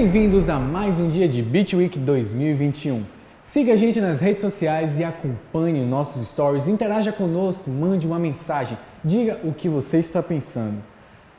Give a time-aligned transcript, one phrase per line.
[0.00, 3.02] Bem-vindos a mais um dia de Beat Week 2021.
[3.44, 8.78] Siga a gente nas redes sociais e acompanhe nossos stories, interaja conosco, mande uma mensagem,
[9.04, 10.78] diga o que você está pensando.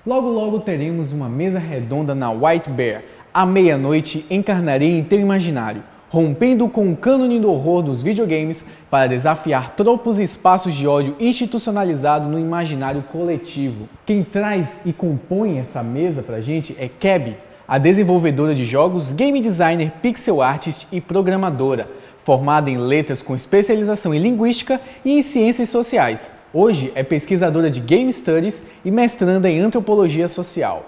[0.05, 3.01] Logo logo teremos uma mesa redonda na White Bear.
[3.33, 9.07] À meia-noite encarnarei em teu imaginário, rompendo com o cânone do horror dos videogames para
[9.07, 13.89] desafiar tropos e espaços de ódio institucionalizado no imaginário coletivo.
[14.05, 17.37] Quem traz e compõe essa mesa pra gente é Keb,
[17.71, 21.87] a desenvolvedora de jogos, game designer, pixel artist e programadora,
[22.25, 26.33] formada em letras com especialização em linguística e em ciências sociais.
[26.53, 30.85] Hoje é pesquisadora de Game Studies e mestranda em antropologia social.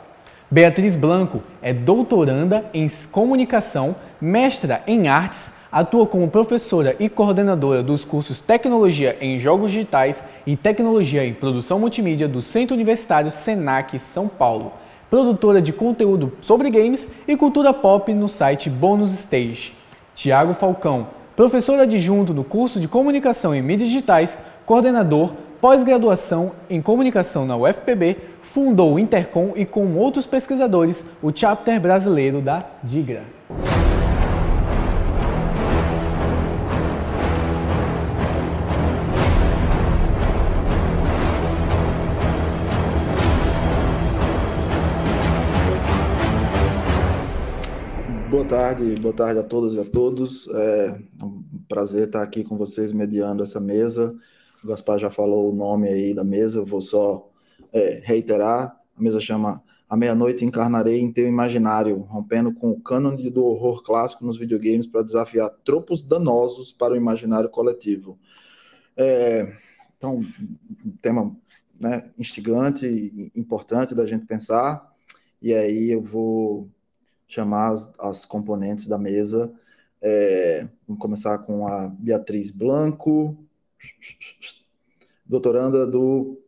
[0.51, 8.03] Beatriz Blanco é doutoranda em comunicação, mestra em artes, atua como professora e coordenadora dos
[8.03, 14.27] cursos Tecnologia em Jogos Digitais e Tecnologia em Produção Multimídia do Centro Universitário Senac São
[14.27, 14.82] Paulo
[15.13, 19.75] produtora de conteúdo sobre games e cultura pop no site Bonus Stage.
[20.15, 27.45] Tiago Falcão, professor adjunto do curso de Comunicação em Mídias Digitais, coordenador, pós-graduação em Comunicação
[27.45, 33.21] na UFPB, fundou o Intercom e com outros pesquisadores o chapter brasileiro da Digra.
[48.43, 50.49] Boa tarde, boa tarde a todas e a todos.
[50.49, 54.13] É um prazer estar aqui com vocês mediando essa mesa.
[54.61, 57.31] O Gaspar já falou o nome aí da mesa, eu vou só
[57.71, 58.77] é, reiterar.
[58.97, 63.81] A mesa chama A Meia-Noite Encarnarei em Teu Imaginário, rompendo com o cânone do horror
[63.81, 68.19] clássico nos videogames para desafiar tropos danosos para o imaginário coletivo.
[68.97, 69.53] É,
[69.97, 70.19] então,
[70.85, 71.33] um tema
[71.79, 74.93] né, instigante e importante da gente pensar.
[75.41, 76.69] E aí eu vou
[77.33, 79.51] chamar as, as componentes da mesa.
[80.01, 83.37] É, vamos começar com a Beatriz Blanco,
[85.25, 86.39] doutoranda do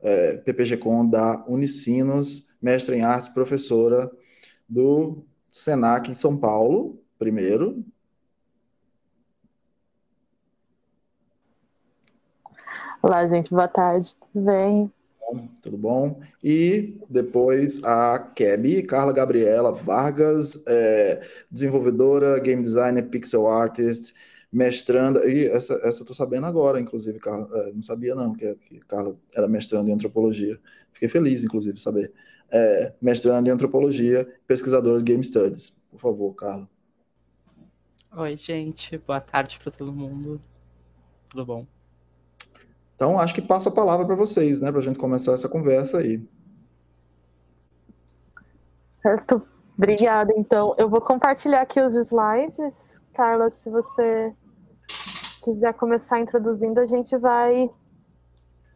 [0.00, 4.10] é, PPG-Com da Unicinos, mestre em artes, professora
[4.68, 7.84] do SENAC em São Paulo, primeiro.
[13.00, 14.92] Olá, gente, boa tarde, tudo bem?
[15.60, 16.20] Tudo bom?
[16.42, 24.14] E depois a Keb, Carla Gabriela Vargas, é, desenvolvedora, game designer, pixel artist,
[24.52, 25.26] mestranda.
[25.26, 27.48] E essa, essa eu tô sabendo agora, inclusive, Carla.
[27.52, 30.58] É, não sabia, não, que, que Carla era mestranda em antropologia.
[30.92, 32.12] Fiquei feliz, inclusive, saber.
[32.50, 35.76] É, mestranda em antropologia, pesquisadora de game studies.
[35.90, 36.68] Por favor, Carla.
[38.14, 38.98] Oi, gente.
[38.98, 40.40] Boa tarde para todo mundo.
[41.30, 41.66] Tudo bom?
[43.02, 45.98] Então, acho que passo a palavra para vocês, né, para a gente começar essa conversa
[45.98, 46.24] aí.
[49.02, 49.42] Certo.
[49.76, 50.72] Obrigada, então.
[50.78, 53.02] Eu vou compartilhar aqui os slides.
[53.12, 54.32] Carla, se você
[55.42, 57.68] quiser começar introduzindo, a gente vai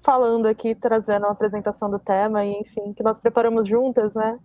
[0.03, 4.41] falando aqui, trazendo uma apresentação do tema, e enfim, que nós preparamos juntas, né?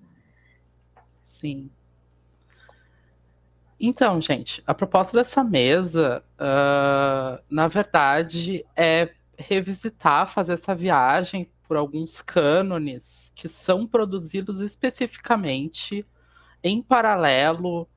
[1.23, 1.71] Sim.
[3.79, 9.09] Então, gente, a proposta dessa mesa, uh, na verdade, é
[9.41, 16.05] revisitar, fazer essa viagem por alguns cânones que são produzidos especificamente
[16.63, 17.87] em paralelo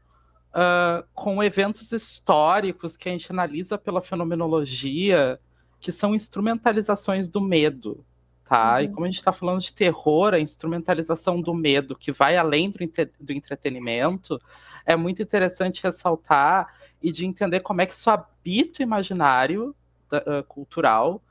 [0.54, 5.40] uh, com eventos históricos que a gente analisa pela fenomenologia,
[5.80, 8.04] que são instrumentalizações do medo.
[8.44, 8.74] Tá?
[8.74, 8.80] Uhum.
[8.80, 12.70] E como a gente está falando de terror, a instrumentalização do medo, que vai além
[12.70, 12.78] do,
[13.18, 14.38] do entretenimento,
[14.86, 16.72] é muito interessante ressaltar
[17.02, 19.74] e de entender como é que isso habita o imaginário
[20.12, 21.22] uh, cultural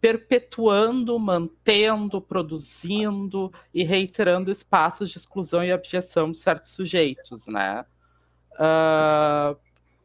[0.00, 7.84] perpetuando, mantendo, produzindo e reiterando espaços de exclusão e abjeção de certos sujeitos, né?
[8.52, 9.56] Uh,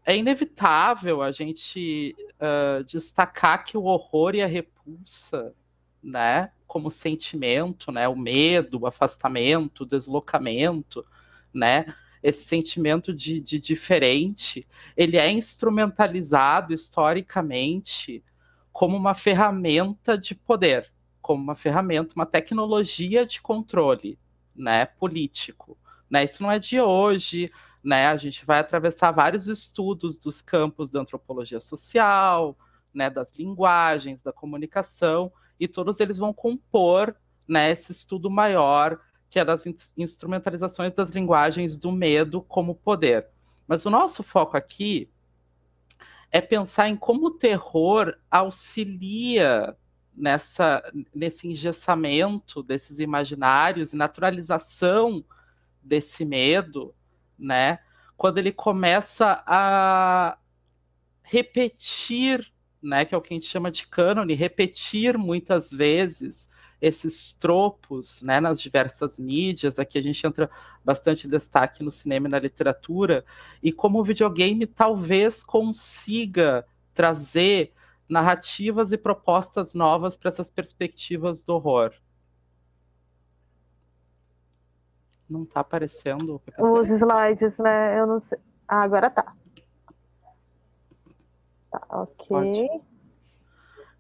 [0.05, 5.53] é inevitável a gente uh, destacar que o horror e a repulsa,
[6.01, 11.05] né, como sentimento, né, o medo, o afastamento, o deslocamento,
[11.53, 11.85] né,
[12.23, 14.65] esse sentimento de, de diferente,
[14.95, 18.23] ele é instrumentalizado historicamente
[18.71, 20.91] como uma ferramenta de poder,
[21.21, 24.17] como uma ferramenta, uma tecnologia de controle,
[24.55, 25.77] né, político.
[26.09, 26.23] Né?
[26.23, 27.49] Isso não é de hoje,
[27.83, 28.07] né?
[28.07, 32.57] A gente vai atravessar vários estudos dos campos da antropologia social,
[32.93, 37.15] né, das linguagens, da comunicação, e todos eles vão compor,
[37.47, 39.63] né, esse estudo maior que é das
[39.97, 43.29] instrumentalizações das linguagens do medo como poder.
[43.65, 45.09] Mas o nosso foco aqui
[46.31, 49.75] é pensar em como o terror auxilia
[50.15, 50.81] nessa,
[51.13, 55.23] nesse engessamento desses imaginários e naturalização
[55.81, 56.95] desse medo,
[57.37, 57.79] né?
[58.15, 60.37] Quando ele começa a
[61.23, 62.51] repetir,
[62.81, 66.49] né, que é o que a gente chama de cânone, repetir muitas vezes
[66.81, 69.77] esses tropos, né, nas diversas mídias.
[69.77, 70.49] Aqui a gente entra
[70.83, 73.23] bastante destaque no cinema e na literatura,
[73.61, 77.71] e como o videogame talvez consiga trazer
[78.09, 81.93] narrativas e propostas novas para essas perspectivas do horror.
[85.29, 87.97] Não está aparecendo os slides, né?
[87.97, 88.37] Eu não sei.
[88.67, 89.33] Ah, agora tá.
[91.69, 92.27] Tá, ok.
[92.27, 92.90] Pode.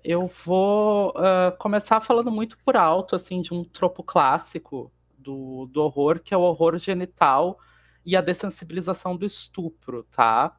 [0.03, 5.81] Eu vou uh, começar falando muito por alto, assim, de um tropo clássico do, do
[5.81, 7.59] horror, que é o horror genital
[8.05, 10.57] e a dessensibilização do estupro, tá?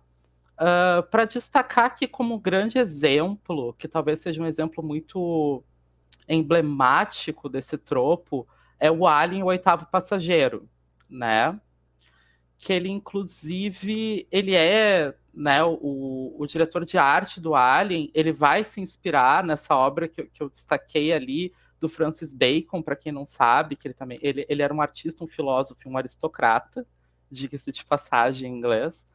[0.55, 5.65] Uh, para destacar aqui como grande exemplo, que talvez seja um exemplo muito
[6.29, 8.47] emblemático desse tropo,
[8.79, 10.69] é o Alien, o oitavo passageiro,
[11.09, 11.59] né?
[12.63, 18.63] Que ele, inclusive, ele é né, o, o diretor de arte do Alien, ele vai
[18.63, 23.27] se inspirar nessa obra que, que eu destaquei ali, do Francis Bacon, para quem não
[23.27, 26.87] sabe, que ele também ele, ele era um artista, um filósofo, um aristocrata,
[27.29, 29.09] diga-se de passagem em inglês,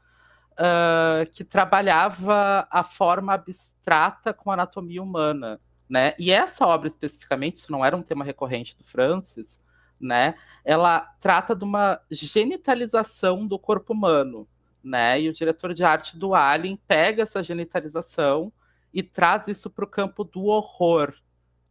[0.53, 6.13] uh, que trabalhava a forma abstrata com a anatomia humana, né?
[6.19, 9.61] E essa obra especificamente, isso não era um tema recorrente do Francis,
[9.99, 10.35] né?
[10.63, 14.47] Ela trata de uma genitalização do corpo humano,
[14.83, 15.21] né?
[15.21, 18.51] E o diretor de arte do Alien pega essa genitalização
[18.93, 21.13] e traz isso para o campo do horror,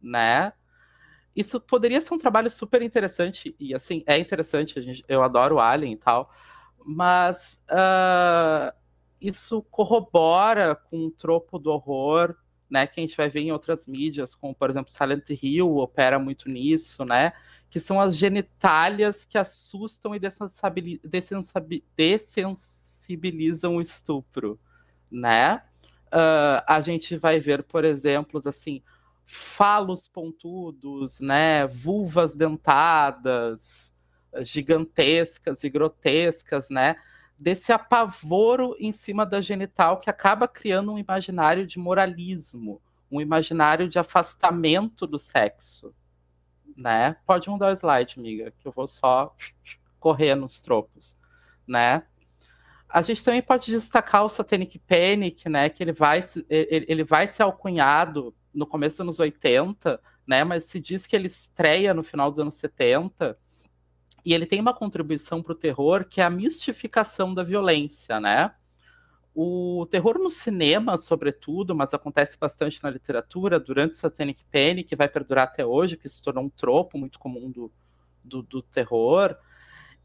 [0.01, 0.53] né?
[1.35, 5.93] Isso poderia ser um trabalho super interessante, e assim, é interessante, gente, eu adoro Alien
[5.93, 6.31] e tal,
[6.83, 8.75] mas uh,
[9.21, 12.35] isso corrobora com o tropo do horror,
[12.69, 16.19] né, que a gente vai ver em outras mídias, como por exemplo Silent Hill opera
[16.19, 17.33] muito nisso, né,
[17.69, 20.19] que são as genitálias que assustam e
[21.95, 24.59] dessensibilizam o estupro,
[25.09, 25.61] né?
[26.07, 28.81] Uh, a gente vai ver, por exemplo, assim,
[29.25, 33.93] falos pontudos, né, vulvas dentadas,
[34.41, 36.95] gigantescas e grotescas, né?
[37.39, 42.81] Desse apavoro em cima da genital que acaba criando um imaginário de moralismo,
[43.11, 45.93] um imaginário de afastamento do sexo,
[46.75, 47.17] né?
[47.25, 49.35] Pode mudar o slide, amiga, que eu vou só
[49.99, 51.17] correr nos tropos,
[51.67, 52.03] né?
[52.89, 55.69] A gente também pode destacar o Satanic Panic, né?
[55.69, 60.43] Que ele vai, ele, vai ser alcunhado no começo dos anos 80, né?
[60.43, 63.37] Mas se diz que ele estreia no final dos anos 70
[64.25, 68.53] e ele tem uma contribuição para o terror que é a mistificação da violência, né?
[69.33, 75.07] O terror no cinema, sobretudo, mas acontece bastante na literatura, durante Satanic Panic, que vai
[75.07, 77.71] perdurar até hoje, que se tornou um tropo muito comum do,
[78.23, 79.37] do, do terror,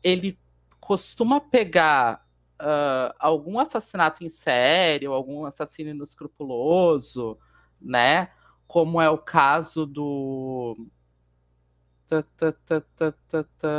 [0.03, 0.39] ele
[0.79, 2.27] costuma pegar
[2.61, 7.39] uh, algum assassinato em série, ou algum assassino inescrupuloso,
[7.81, 8.31] né?
[8.67, 10.77] Como é o caso do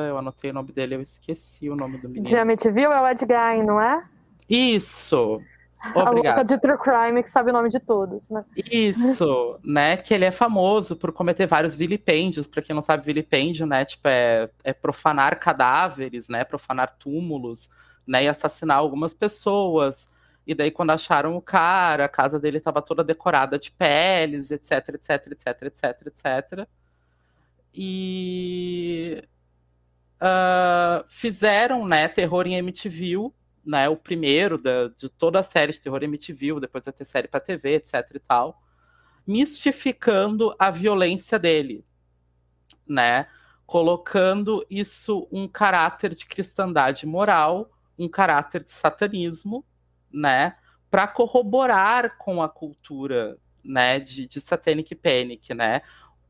[0.10, 2.26] eu anotei o nome dele, eu esqueci o nome do menino.
[2.26, 4.04] De Amityville é o Ed Gein, não é?
[4.50, 5.42] Isso!
[5.90, 6.08] Obrigado.
[6.08, 8.46] A louca de True Crime que sabe o nome de todos, né?
[8.56, 9.98] Isso, né?
[9.98, 12.48] Que ele é famoso por cometer vários vilipêndios.
[12.48, 13.84] Para quem não sabe, vilipêndio, né?
[13.84, 16.46] Tipo, é, é profanar cadáveres, né?
[16.46, 17.70] Profanar túmulos,
[18.08, 18.24] né?
[18.24, 20.10] E assassinar algumas pessoas.
[20.48, 24.90] E daí, quando acharam o cara, a casa dele estava toda decorada de peles, etc,
[24.90, 26.68] etc, etc, etc, etc
[27.74, 29.24] e
[30.22, 33.32] uh, fizeram né, terror em MTV,
[33.66, 37.06] né, o primeiro da, de toda a série de terror em MTV, depois vai ter
[37.06, 38.62] série para TV, etc e tal,
[39.26, 41.86] mistificando a violência dele,
[42.88, 43.28] né,
[43.66, 49.66] colocando isso um caráter de cristandade moral, um caráter de satanismo,
[50.12, 50.56] né,
[50.92, 55.82] para corroborar com a cultura, né, de, de Satanic Panic, né,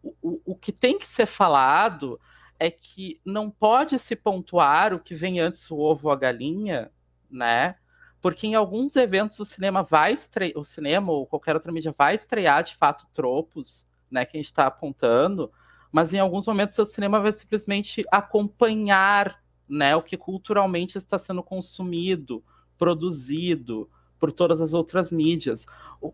[0.03, 2.19] o, o que tem que ser falado
[2.60, 6.91] é que não pode se pontuar o que vem antes o ovo ou a galinha,
[7.29, 7.75] né?
[8.22, 10.17] Porque em alguns eventos o cinema vai
[10.55, 14.45] o cinema ou qualquer outra mídia vai estrear de fato tropos, né, que a gente
[14.45, 15.51] está apontando,
[15.91, 21.43] mas em alguns momentos o cinema vai simplesmente acompanhar, né, o que culturalmente está sendo
[21.43, 22.43] consumido,
[22.77, 25.65] produzido por todas as outras mídias.
[26.00, 26.13] O,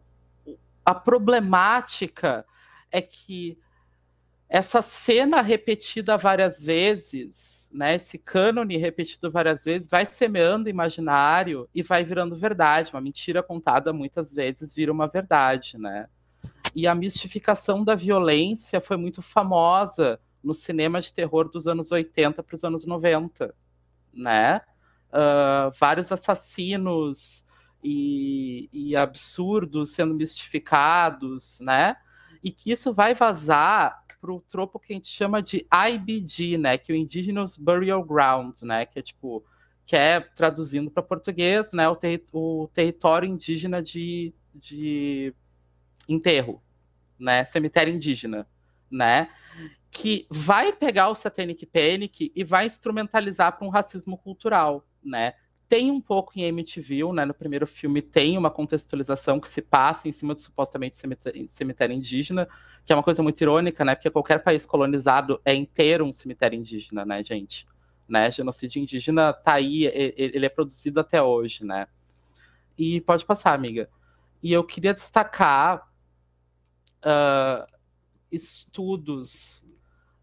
[0.83, 2.43] a problemática
[2.91, 3.59] é que
[4.49, 11.83] essa cena repetida várias vezes, né, esse cânone repetido várias vezes, vai semeando imaginário e
[11.83, 12.91] vai virando verdade.
[12.91, 16.07] Uma mentira contada muitas vezes vira uma verdade, né?
[16.75, 22.41] E a mistificação da violência foi muito famosa no cinema de terror dos anos 80
[22.41, 23.53] para os anos 90,
[24.11, 24.61] né?
[25.09, 27.45] uh, vários assassinos
[27.83, 31.95] e, e, absurdos sendo mistificados, né?
[32.43, 36.77] E que isso vai vazar para o tropo que a gente chama de IBG, né?
[36.77, 38.85] Que é o Indigenous Burial Ground, né?
[38.85, 39.43] Que é tipo,
[39.85, 41.87] que é traduzindo para português, né?
[41.87, 45.33] O, terri o território indígena de, de
[46.07, 46.61] enterro,
[47.17, 47.45] né?
[47.45, 48.47] Cemitério indígena,
[48.91, 49.29] né?
[49.91, 55.33] Que vai pegar o Satanic Panic e vai instrumentalizar para um racismo cultural, né?
[55.69, 57.25] Tem um pouco em MTV, né?
[57.25, 60.97] No primeiro filme tem uma contextualização que se passa em cima do supostamente
[61.47, 62.49] cemitério, indígena,
[62.83, 63.93] que é uma coisa muito irônica, né?
[63.93, 67.67] Porque qualquer país colonizado é inteiro um cemitério indígena, né, gente?
[68.07, 68.31] Né?
[68.31, 69.85] Genocídio indígena tá aí,
[70.17, 71.87] ele é produzido até hoje, né?
[72.75, 73.87] E pode passar, amiga.
[74.41, 75.87] E eu queria destacar
[77.05, 77.77] uh,
[78.31, 79.63] estudos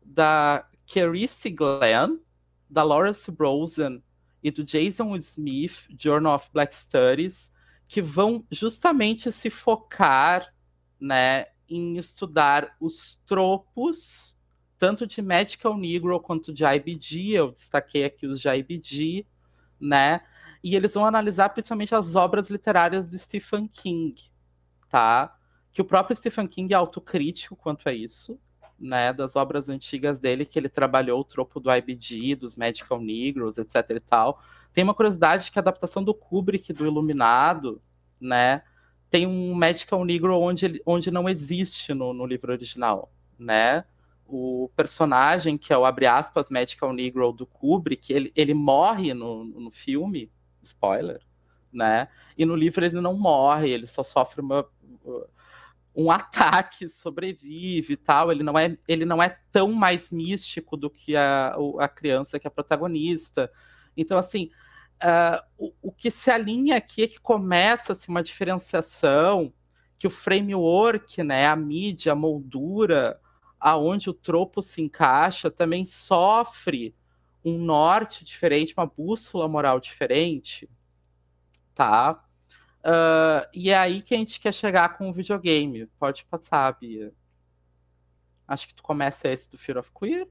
[0.04, 2.18] da Carice Glenn,
[2.68, 4.02] da Lawrence Rosen
[4.42, 7.52] e do Jason Smith, Journal of Black Studies,
[7.88, 10.52] que vão justamente se focar
[11.00, 14.36] né, em estudar os tropos,
[14.78, 19.26] tanto de Medical Negro quanto de IBG, eu destaquei aqui os de IBG,
[19.80, 20.20] né?
[20.62, 24.14] E eles vão analisar principalmente as obras literárias do Stephen King,
[24.88, 25.36] tá?
[25.76, 28.40] que o próprio Stephen King é autocrítico quanto a isso,
[28.78, 33.58] né, das obras antigas dele, que ele trabalhou o tropo do IBG, dos Magical Negroes,
[33.58, 34.40] etc e tal.
[34.72, 37.80] Tem uma curiosidade que a adaptação do Kubrick, do Iluminado,
[38.20, 38.62] né,
[39.08, 43.84] tem um Magical Negro onde, ele, onde não existe no, no livro original, né,
[44.26, 49.44] o personagem, que é o, abre aspas, Magical Negro do Kubrick, ele, ele morre no,
[49.44, 50.30] no filme,
[50.62, 51.20] spoiler,
[51.72, 54.66] né, e no livro ele não morre, ele só sofre uma
[55.96, 58.30] um ataque sobrevive e tal.
[58.30, 62.46] Ele não é, ele não é tão mais místico do que a, a criança que
[62.46, 63.50] é a protagonista.
[63.96, 64.50] Então, assim,
[65.02, 69.52] uh, o, o, que se alinha aqui é que começa-se uma diferenciação
[69.98, 73.18] que o framework, né, a mídia, a moldura,
[73.58, 76.94] aonde o tropo se encaixa, também sofre
[77.42, 80.68] um norte diferente, uma bússola moral diferente,
[81.74, 82.22] tá?
[82.84, 85.86] Uh, e é aí que a gente quer chegar com o videogame.
[85.98, 87.12] Pode passar, Bia.
[88.46, 90.28] Acho que tu começa esse do Fear of Queer.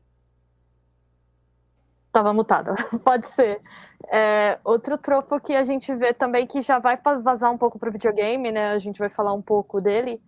[2.13, 2.75] Tava mutada.
[3.03, 3.61] Pode ser.
[4.09, 7.89] É, outro tropo que a gente vê também que já vai vazar um pouco para
[7.89, 8.71] o videogame, né?
[8.71, 10.21] A gente vai falar um pouco dele.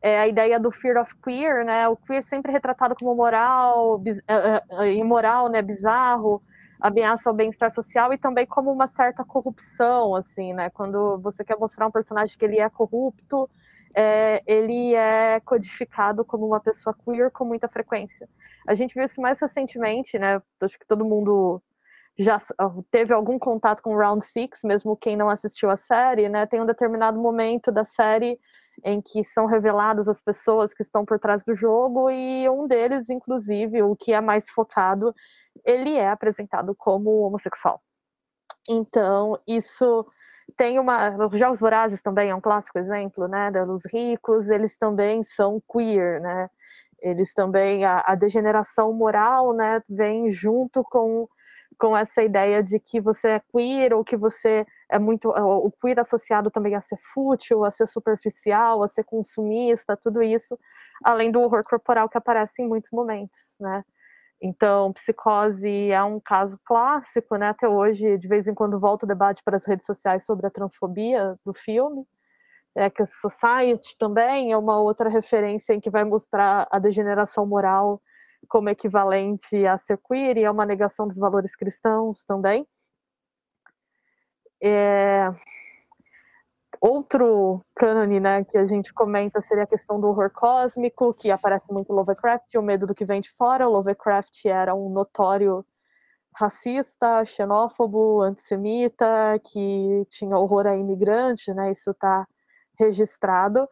[0.00, 1.88] É a ideia do fear of queer, né?
[1.88, 5.60] O queer sempre retratado como moral, uh, uh, imoral, né?
[5.60, 6.40] Bizarro
[6.84, 10.68] ameaça ao bem-estar social e também como uma certa corrupção, assim, né?
[10.68, 13.48] Quando você quer mostrar um personagem que ele é corrupto,
[13.96, 18.28] é, ele é codificado como uma pessoa queer com muita frequência.
[18.68, 20.42] A gente viu isso mais recentemente, né?
[20.60, 21.62] Acho que todo mundo
[22.18, 22.38] já
[22.90, 26.44] teve algum contato com Round Six, mesmo quem não assistiu a série, né?
[26.44, 28.38] Tem um determinado momento da série
[28.82, 33.08] em que são reveladas as pessoas que estão por trás do jogo e um deles,
[33.08, 35.14] inclusive, o que é mais focado,
[35.64, 37.80] ele é apresentado como homossexual.
[38.68, 40.06] Então, isso
[40.56, 41.16] tem uma.
[41.34, 43.50] Jogos Vorazes também é um clássico exemplo, né?
[43.50, 46.48] Dos ricos, eles também são queer, né?
[47.00, 47.84] Eles também.
[47.84, 49.82] A, a degeneração moral, né?
[49.88, 51.28] Vem junto com,
[51.78, 55.28] com essa ideia de que você é queer ou que você é muito.
[55.30, 60.58] O queer associado também a ser fútil, a ser superficial, a ser consumista, tudo isso,
[61.02, 63.84] além do horror corporal que aparece em muitos momentos, né?
[64.42, 67.48] Então, psicose é um caso clássico, né?
[67.48, 70.50] Até hoje, de vez em quando, volta o debate para as redes sociais sobre a
[70.50, 72.06] transfobia do filme.
[72.76, 77.46] É que a Society também é uma outra referência em que vai mostrar a degeneração
[77.46, 78.02] moral
[78.54, 82.64] como equivalente a ser queer e é uma negação dos valores cristãos também.
[84.62, 85.28] É...
[86.80, 91.72] Outro cânone né, que a gente comenta seria a questão do horror cósmico, que aparece
[91.72, 93.68] muito em Lovecraft, o medo do que vem de fora.
[93.68, 95.66] O Lovecraft era um notório
[96.36, 101.72] racista, xenófobo, antissemita, que tinha horror a imigrante, né?
[101.72, 102.24] Isso está
[102.78, 103.68] registrado.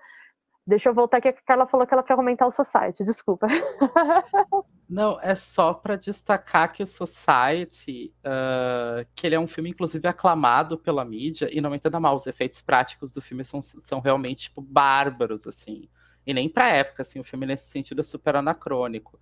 [0.65, 3.49] Deixa eu voltar aqui, a Carla falou que ela quer aumentar o Society, desculpa.
[4.89, 10.07] Não, é só para destacar que o Society, uh, que ele é um filme, inclusive,
[10.07, 14.45] aclamado pela mídia, e não entenda mal, os efeitos práticos do filme são, são realmente,
[14.45, 15.89] tipo, bárbaros, assim.
[16.27, 19.19] E nem pra época, assim, o filme nesse sentido é super anacrônico.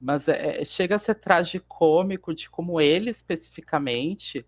[0.00, 4.46] Mas é, é chega a ser tragicômico de como ele, especificamente,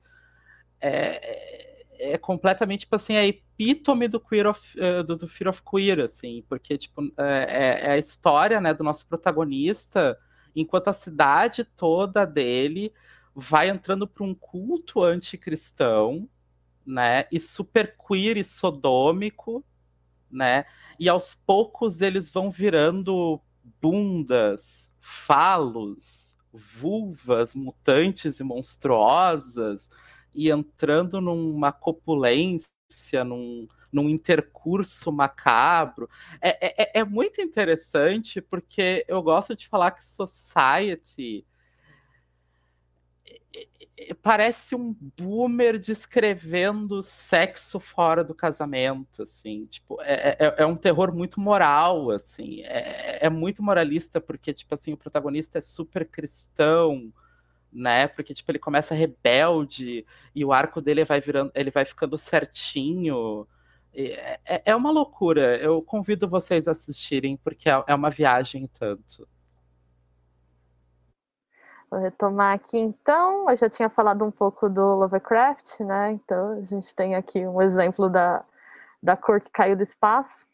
[0.81, 1.72] é,
[2.03, 6.01] é completamente, tipo assim, a epítome do, queer of, uh, do, do Fear of Queer,
[6.01, 10.19] assim, porque, tipo, é, é a história, né, do nosso protagonista
[10.55, 12.93] enquanto a cidade toda dele
[13.35, 16.29] vai entrando para um culto anticristão,
[16.85, 17.25] né?
[17.33, 19.65] E super queer e sodômico,
[20.31, 20.65] né?
[20.99, 23.41] E aos poucos eles vão virando
[23.81, 29.89] bundas, falos, vulvas mutantes e monstruosas
[30.35, 36.09] e entrando numa copulência, num, num intercurso macabro.
[36.41, 41.45] É, é, é muito interessante porque eu gosto de falar que Society
[44.23, 51.15] parece um boomer descrevendo sexo fora do casamento, assim, tipo, é, é, é um terror
[51.15, 57.13] muito moral, assim, é, é, muito moralista, porque, tipo assim, o protagonista é super cristão,
[57.73, 62.19] né, porque, tipo, ele começa rebelde, e o arco dele vai virando, ele vai ficando
[62.19, 63.47] certinho,
[63.95, 69.29] é, é, uma loucura, eu convido vocês a assistirem, porque é, é uma viagem tanto.
[71.91, 73.51] Vou retomar aqui então.
[73.51, 76.13] Eu já tinha falado um pouco do Lovecraft, né?
[76.13, 78.43] Então a gente tem aqui um exemplo da,
[79.03, 80.49] da cor que caiu do espaço.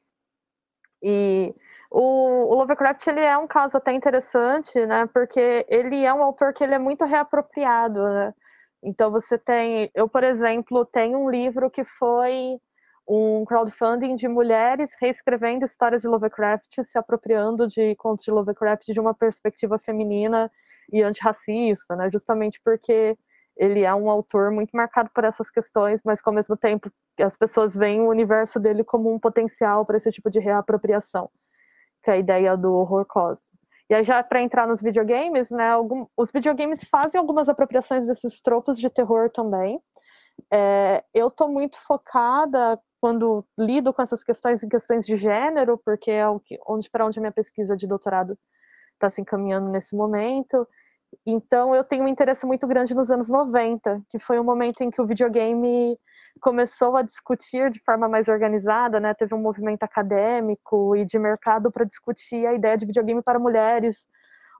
[1.01, 1.55] E
[1.91, 5.07] o, o, Lovecraft ele é um caso até interessante, né?
[5.13, 8.35] Porque ele é um autor que ele é muito reapropriado, né?
[8.83, 12.59] Então você tem, eu por exemplo tenho um livro que foi
[13.09, 19.01] um crowdfunding de mulheres reescrevendo histórias de Lovecraft, se apropriando de contos de Lovecraft de
[19.01, 20.51] uma perspectiva feminina
[20.93, 22.11] e antirracista, né?
[22.13, 23.17] Justamente porque
[23.57, 27.37] ele é um autor muito marcado por essas questões, mas que ao mesmo tempo as
[27.37, 31.31] pessoas veem o universo dele como um potencial para esse tipo de reapropriação,
[32.09, 33.47] que é a ideia do horror cósmico.
[33.91, 35.69] E aí já para entrar nos videogames, né?
[35.69, 39.79] Algum, os videogames fazem algumas apropriações desses tropos de terror também.
[40.51, 46.11] É, eu estou muito focada quando lido com essas questões em questões de gênero, porque
[46.11, 46.25] é
[46.67, 48.39] onde para onde a minha pesquisa de doutorado
[48.95, 50.67] está se encaminhando nesse momento.
[51.27, 54.83] Então eu tenho um interesse muito grande nos anos 90, que foi o um momento
[54.83, 55.99] em que o videogame
[56.41, 59.15] começou a discutir de forma mais organizada, né?
[59.15, 64.07] Teve um movimento acadêmico e de mercado para discutir a ideia de videogame para mulheres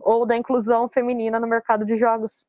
[0.01, 2.47] ou da inclusão feminina no mercado de jogos.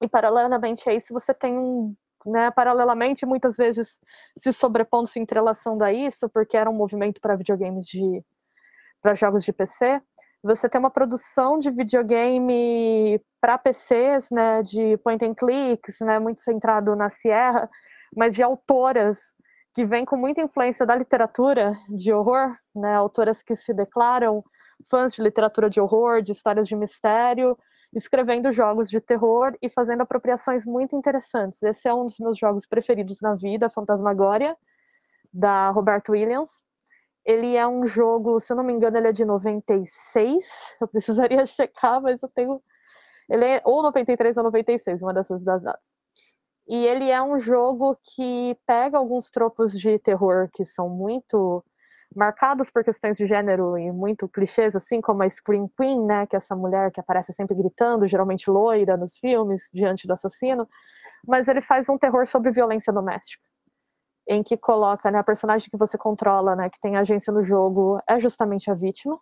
[0.00, 1.94] E paralelamente a isso, você tem um
[2.26, 4.00] né, paralelamente, muitas vezes
[4.36, 8.22] se sobrepondo, se entrelaçando a isso, porque era um movimento para videogames de
[9.00, 10.02] para jogos de PC.
[10.46, 16.40] Você tem uma produção de videogame para PCs, né, de point and clicks, né, muito
[16.40, 17.68] centrado na Sierra,
[18.16, 19.34] mas de autoras
[19.74, 24.44] que vêm com muita influência da literatura de horror, né, autoras que se declaram
[24.88, 27.58] fãs de literatura de horror, de histórias de mistério,
[27.92, 31.60] escrevendo jogos de terror e fazendo apropriações muito interessantes.
[31.60, 34.56] Esse é um dos meus jogos preferidos na vida, Fantasmagória,
[35.32, 36.62] da Roberto Williams.
[37.26, 40.46] Ele é um jogo, se eu não me engano, ele é de 96.
[40.80, 42.62] Eu precisaria checar, mas eu tenho.
[43.28, 45.82] Ele é ou 93 ou 96, uma dessas das datas.
[46.68, 51.64] E ele é um jogo que pega alguns tropos de terror que são muito
[52.14, 56.36] marcados por questões de gênero e muito clichês, assim como a Scream Queen, né, que
[56.36, 60.68] é essa mulher que aparece sempre gritando, geralmente loira nos filmes, diante do assassino,
[61.26, 63.44] mas ele faz um terror sobre violência doméstica,
[64.28, 68.00] em que coloca, né, a personagem que você controla, né, que tem agência no jogo,
[68.08, 69.18] é justamente a vítima,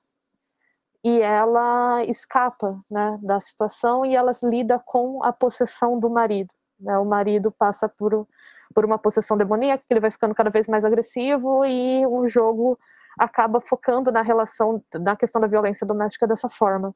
[1.05, 6.99] e ela escapa, né, da situação e ela lida com a possessão do marido, né,
[6.99, 8.27] o marido passa por
[8.75, 12.79] por uma possessão demoníaca, que ele vai ficando cada vez mais agressivo e o jogo
[13.17, 16.93] acaba focando na relação, na questão da violência doméstica dessa forma.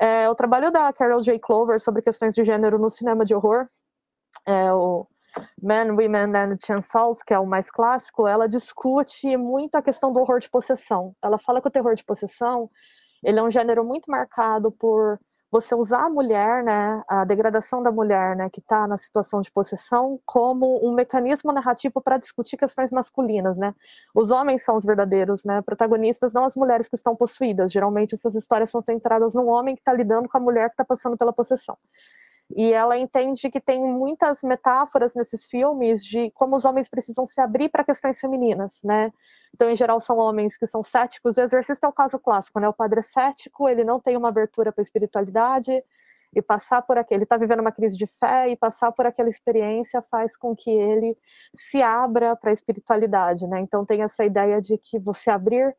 [0.00, 1.38] É, o trabalho da Carol J.
[1.38, 3.68] Clover sobre questões de gênero no cinema de horror,
[4.44, 5.06] é, o
[5.60, 10.20] Men, Women and Chancells, que é o mais clássico, ela discute muito a questão do
[10.20, 11.14] horror de possessão.
[11.22, 12.70] Ela fala que o terror de possessão
[13.22, 15.18] ele é um gênero muito marcado por
[15.50, 19.52] você usar a mulher, né, a degradação da mulher, né, que está na situação de
[19.52, 23.74] possessão, como um mecanismo narrativo para discutir questões masculinas, né.
[24.14, 27.70] Os homens são os verdadeiros, né, protagonistas, não as mulheres que estão possuídas.
[27.70, 30.86] Geralmente essas histórias são centradas no homem que está lidando com a mulher que está
[30.86, 31.76] passando pela possessão.
[32.54, 37.40] E ela entende que tem muitas metáforas nesses filmes de como os homens precisam se
[37.40, 39.10] abrir para questões femininas, né?
[39.54, 41.36] Então, em geral, são homens que são céticos.
[41.36, 42.68] O exorcista é o caso clássico, né?
[42.68, 45.82] O padre é cético, ele não tem uma abertura para a espiritualidade,
[46.34, 49.28] e passar por aquele, ele está vivendo uma crise de fé, e passar por aquela
[49.28, 51.16] experiência faz com que ele
[51.54, 53.60] se abra para a espiritualidade, né?
[53.60, 55.74] Então, tem essa ideia de que você abrir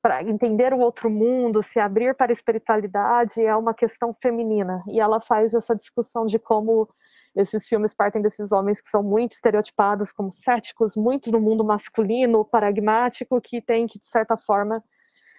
[0.00, 4.82] para entender o outro mundo, se abrir para a espiritualidade é uma questão feminina.
[4.88, 6.88] E ela faz essa discussão de como
[7.36, 12.44] esses filmes partem desses homens que são muito estereotipados como céticos, muito no mundo masculino,
[12.44, 14.82] paradigmático, que tem que, de certa forma,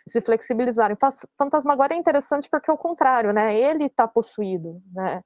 [0.08, 0.98] se flexibilizarem.
[1.68, 3.56] Agora é interessante porque é o contrário, né?
[3.56, 5.24] Ele está possuído, né?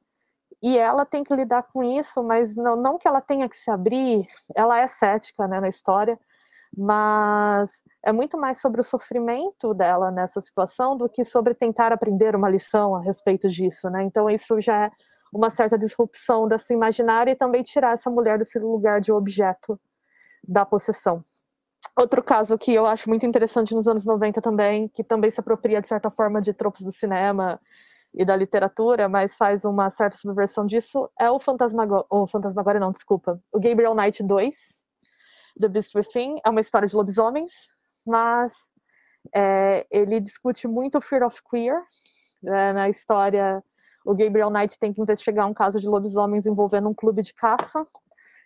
[0.61, 3.69] e ela tem que lidar com isso, mas não, não que ela tenha que se
[3.69, 6.19] abrir, ela é cética né, na história,
[6.77, 7.71] mas
[8.03, 12.49] é muito mais sobre o sofrimento dela nessa situação do que sobre tentar aprender uma
[12.49, 14.03] lição a respeito disso, né?
[14.03, 14.91] Então isso já é
[15.33, 19.79] uma certa disrupção dessa imaginária e também tirar essa mulher desse lugar de objeto
[20.47, 21.23] da possessão.
[21.97, 25.81] Outro caso que eu acho muito interessante nos anos 90 também, que também se apropria
[25.81, 27.59] de certa forma de tropos do cinema
[28.13, 32.91] e da literatura, mas faz uma certa subversão disso, é o Fantasmagória, o Fantasmagória não,
[32.91, 34.84] desculpa, o Gabriel Knight 2,
[35.59, 37.53] The Beast Within é uma história de lobisomens,
[38.05, 38.53] mas
[39.33, 41.81] é, ele discute muito o Fear of Queer.
[42.45, 43.63] É, na história,
[44.05, 47.83] o Gabriel Knight tem que investigar um caso de lobisomens envolvendo um clube de caça.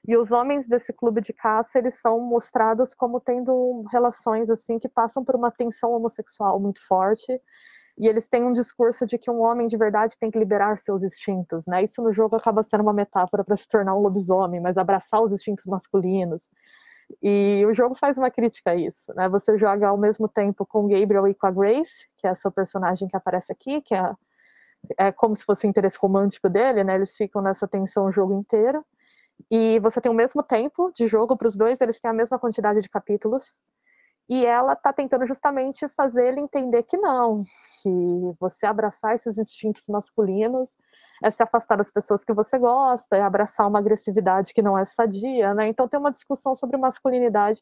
[0.08, 4.88] E os homens desse clube de caça, eles são mostrados como tendo relações assim que
[4.88, 7.42] passam por uma tensão homossexual muito forte.
[7.98, 11.04] E eles têm um discurso de que um homem de verdade tem que liberar seus
[11.04, 11.84] instintos, né?
[11.84, 15.34] Isso no jogo acaba sendo uma metáfora para se tornar um lobisomem, mas abraçar os
[15.34, 16.42] instintos masculinos.
[17.22, 19.28] E o jogo faz uma crítica a isso, né?
[19.30, 23.08] Você joga ao mesmo tempo com Gabriel e com a Grace, que é essa personagem
[23.08, 24.14] que aparece aqui, que é,
[24.98, 26.96] é como se fosse o interesse romântico dele, né?
[26.96, 28.86] Eles ficam nessa tensão o jogo inteiro.
[29.50, 32.38] E você tem o mesmo tempo de jogo para os dois, eles têm a mesma
[32.38, 33.56] quantidade de capítulos.
[34.30, 37.42] E ela está tentando justamente fazer ele entender que não,
[37.82, 37.90] que
[38.40, 40.70] você abraçar esses instintos masculinos
[41.24, 44.86] é se afastar das pessoas que você gosta, é abraçar uma agressividade que não é
[44.86, 45.68] sadia, né?
[45.68, 47.62] Então tem uma discussão sobre masculinidade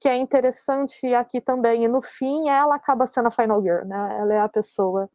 [0.00, 1.84] que é interessante aqui também.
[1.84, 4.16] E no fim, ela acaba sendo a final girl, né?
[4.20, 5.08] Ela é a pessoa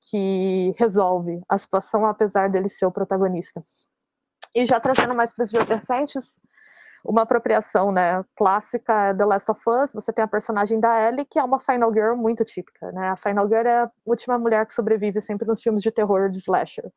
[0.00, 3.60] que resolve a situação, apesar dele ser o protagonista.
[4.54, 6.34] E já trazendo mais para os dias recentes,
[7.04, 9.92] uma apropriação né, clássica é The Last of Us.
[9.94, 12.92] Você tem a personagem da Ellie, que é uma Final Girl muito típica.
[12.92, 13.08] Né?
[13.08, 16.38] A Final Girl é a última mulher que sobrevive sempre nos filmes de terror de
[16.38, 16.90] slasher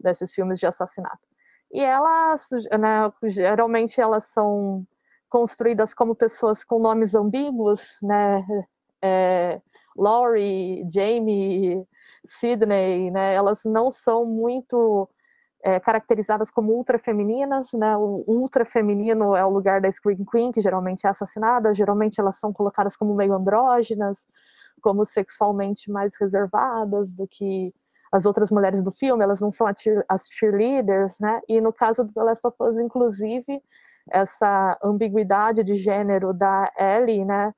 [0.00, 1.28] desses filmes de assassinato.
[1.72, 4.84] E elas, né, geralmente elas são
[5.28, 8.44] construídas como pessoas com nomes ambíguos, né,
[9.00, 9.60] é,
[9.96, 11.86] Laurie, Jamie,
[12.26, 15.08] Sidney, né, elas não são muito
[15.62, 20.50] é, caracterizadas como ultra femininas, né, o ultra feminino é o lugar da Scream Queen,
[20.50, 24.26] que geralmente é assassinada, geralmente elas são colocadas como meio andrógenas,
[24.80, 27.72] como sexualmente mais reservadas do que
[28.12, 31.40] as outras mulheres do filme, elas não são as cheerleaders, né?
[31.48, 33.62] E no caso do The Last of Us, inclusive,
[34.10, 37.54] essa ambiguidade de gênero da Ellie, né?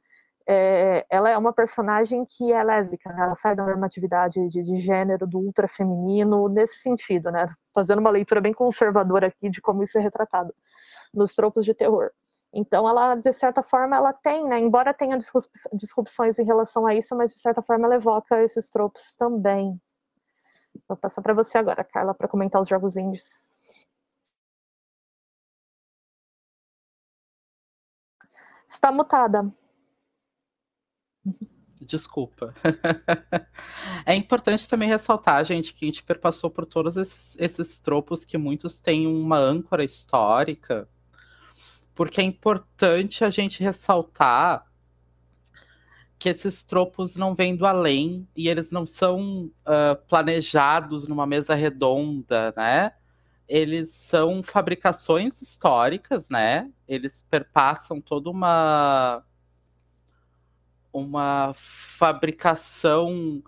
[0.46, 3.22] É, ela é uma personagem que é lésbica, né?
[3.22, 7.46] ela sai da normatividade de, de gênero do ultra feminino nesse sentido, né?
[7.72, 10.52] Fazendo uma leitura bem conservadora aqui de como isso é retratado
[11.14, 12.10] nos tropos de terror.
[12.52, 14.58] Então, ela, de certa forma, ela tem, né?
[14.58, 15.16] Embora tenha
[15.72, 19.80] disrupções em relação a isso, mas de certa forma ela evoca esses tropos também.
[20.88, 23.48] Vou passar para você agora, Carla, para comentar os jogos indies.
[28.68, 29.52] Está mutada.
[31.80, 32.54] Desculpa.
[34.06, 38.38] é importante também ressaltar, gente, que a gente perpassou por todos esses, esses tropos que
[38.38, 40.88] muitos têm uma âncora histórica,
[41.94, 44.71] porque é importante a gente ressaltar
[46.22, 51.52] que esses tropos não vêm do além e eles não são uh, planejados numa mesa
[51.52, 52.92] redonda, né?
[53.48, 56.70] Eles são fabricações históricas, né?
[56.87, 59.24] Eles perpassam toda uma
[60.92, 63.42] uma fabricação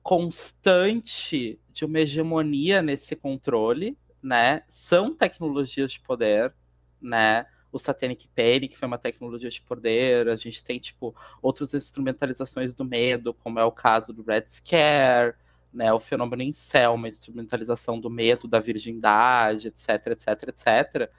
[0.00, 4.62] constante de uma hegemonia nesse controle, né?
[4.68, 6.54] São tecnologias de poder,
[7.02, 7.44] né?
[7.72, 12.74] O Satanic Panic, que foi uma tecnologia de poder, a gente tem, tipo, outras instrumentalizações
[12.74, 15.34] do medo, como é o caso do Red Scare,
[15.72, 21.10] né, o fenômeno em céu, uma instrumentalização do medo, da virgindade, etc, etc, etc.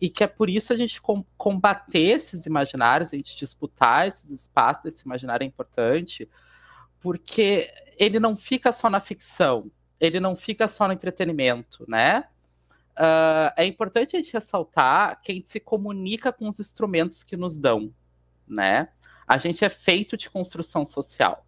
[0.00, 1.00] E que é por isso a gente
[1.36, 6.28] combater esses imaginários, a gente disputar esses espaços, esse imaginário é importante,
[6.98, 9.70] porque ele não fica só na ficção,
[10.00, 12.24] ele não fica só no entretenimento, né?
[12.98, 17.36] Uh, é importante a gente ressaltar que a gente se comunica com os instrumentos que
[17.36, 17.92] nos dão,
[18.48, 18.88] né?
[19.26, 21.46] A gente é feito de construção social,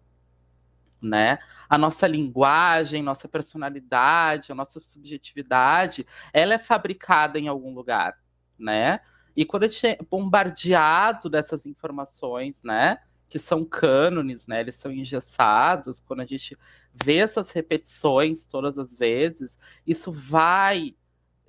[1.01, 1.39] né?
[1.67, 8.19] A nossa linguagem, nossa personalidade, a nossa subjetividade, ela é fabricada em algum lugar,
[8.57, 8.99] né?
[9.35, 12.99] E quando a gente é bombardeado dessas informações, né?
[13.27, 14.59] Que são cânones, né?
[14.59, 15.99] Eles são engessados.
[15.99, 16.55] Quando a gente
[16.93, 19.57] vê essas repetições todas as vezes,
[19.87, 20.95] isso vai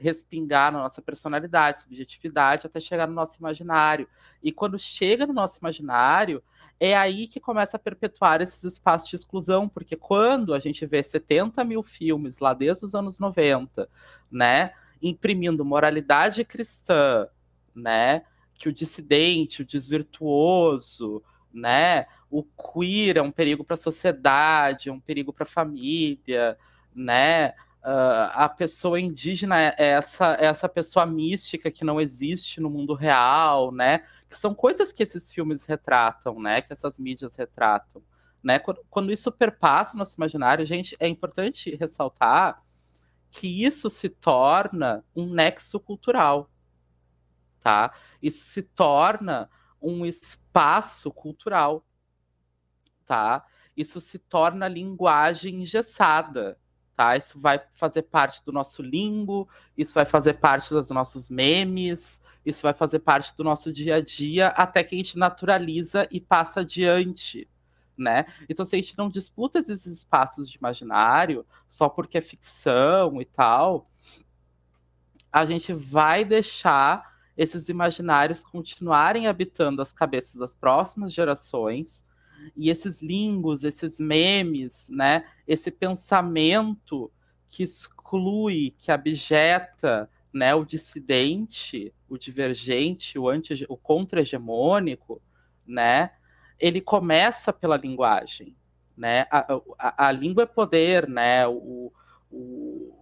[0.00, 4.08] respingar na nossa personalidade, subjetividade, até chegar no nosso imaginário.
[4.42, 6.42] E quando chega no nosso imaginário,
[6.80, 11.02] é aí que começa a perpetuar esses espaços de exclusão, porque quando a gente vê
[11.02, 13.86] 70 mil filmes lá desde os anos 90,
[14.30, 17.28] né, imprimindo moralidade cristã,
[17.74, 18.22] né,
[18.54, 24.92] que o dissidente, o desvirtuoso, né, o queer é um perigo para a sociedade, é
[24.92, 26.56] um perigo para a família,
[26.94, 32.68] né, Uh, a pessoa indígena é essa, é essa pessoa mística que não existe no
[32.68, 34.04] mundo real, né?
[34.28, 36.60] Que são coisas que esses filmes retratam, né?
[36.60, 38.02] Que essas mídias retratam,
[38.42, 38.58] né?
[38.58, 42.62] Quando, quando isso perpassa nosso imaginário, gente, é importante ressaltar
[43.30, 46.50] que isso se torna um nexo cultural,
[47.60, 47.94] tá?
[48.20, 49.48] Isso se torna
[49.80, 51.82] um espaço cultural,
[53.06, 53.46] tá?
[53.74, 56.58] Isso se torna linguagem engessada,
[56.94, 57.16] tá?
[57.16, 62.62] Isso vai fazer parte do nosso lingo, isso vai fazer parte dos nossos memes, isso
[62.62, 66.61] vai fazer parte do nosso dia a dia, até que a gente naturaliza e passa
[66.61, 67.48] adiante,
[67.96, 68.26] né?
[68.48, 73.24] Então, se a gente não disputa esses espaços de imaginário só porque é ficção e
[73.24, 73.90] tal,
[75.33, 82.05] a gente vai deixar esses imaginários continuarem habitando as cabeças das próximas gerações
[82.57, 85.24] e esses lingos, esses memes, né?
[85.46, 87.11] Esse pensamento
[87.48, 95.20] que exclui, que abjeta, né, o dissidente, o divergente, o anti, o contra-hegemônico,
[95.66, 96.12] né?
[96.59, 98.57] Ele começa pela linguagem,
[98.96, 99.26] né?
[99.31, 101.46] A, a, a língua é poder, né?
[101.48, 101.92] O,
[102.31, 102.94] o,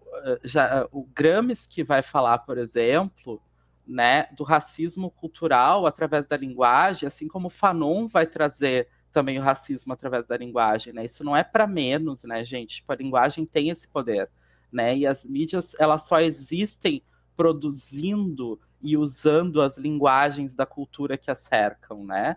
[0.45, 3.43] já, o Gramsci vai falar, por exemplo,
[3.87, 9.93] né, do racismo cultural através da linguagem, assim como Fanon vai trazer também o racismo
[9.93, 11.05] através da linguagem, né?
[11.05, 12.77] Isso não é para menos, né, gente?
[12.77, 14.31] Tipo, a linguagem tem esse poder,
[14.71, 14.97] né?
[14.97, 17.03] E as mídias, elas só existem
[17.37, 22.37] produzindo e usando as linguagens da cultura que a cercam, né?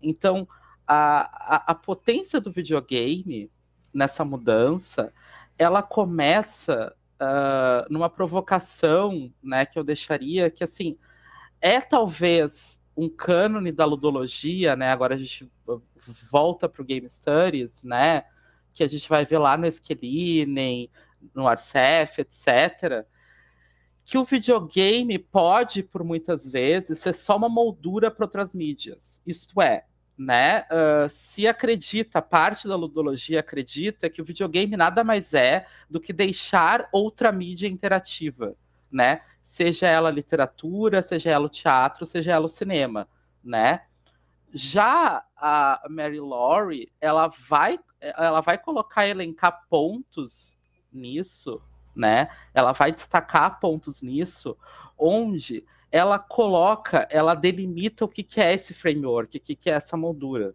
[0.00, 0.46] Então,
[0.86, 3.50] a, a, a potência do videogame
[3.92, 5.12] nessa mudança,
[5.58, 10.96] ela começa uh, numa provocação, né, que eu deixaria, que assim,
[11.60, 14.90] é talvez um cânone da ludologia, né?
[14.92, 15.50] Agora a gente
[16.30, 18.24] volta para o Game Studies, né?
[18.72, 20.90] Que a gente vai ver lá no Esquelinen,
[21.34, 23.06] no Arcef, etc.
[24.04, 29.20] Que o videogame pode, por muitas vezes, ser só uma moldura para outras mídias.
[29.26, 29.84] Isto é,
[30.16, 30.62] né?
[30.62, 36.12] Uh, se acredita, parte da ludologia acredita que o videogame nada mais é do que
[36.12, 38.54] deixar outra mídia interativa,
[38.90, 39.22] né?
[39.42, 43.08] Seja ela literatura, seja ela o teatro, seja ela o cinema,
[43.42, 43.82] né?
[44.52, 50.58] Já a Mary Laurie, ela vai, ela vai colocar, elencar pontos
[50.92, 51.60] nisso,
[51.94, 52.28] né?
[52.54, 54.56] Ela vai destacar pontos nisso,
[54.96, 59.74] onde ela coloca, ela delimita o que, que é esse framework, o que, que é
[59.74, 60.54] essa moldura.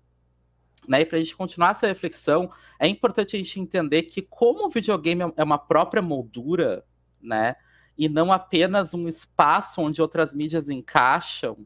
[0.88, 1.02] Né?
[1.02, 4.69] E para a gente continuar essa reflexão, é importante a gente entender que como o
[4.69, 6.84] videogame é uma própria moldura,
[7.21, 7.56] né?
[7.97, 11.57] E não apenas um espaço onde outras mídias encaixam,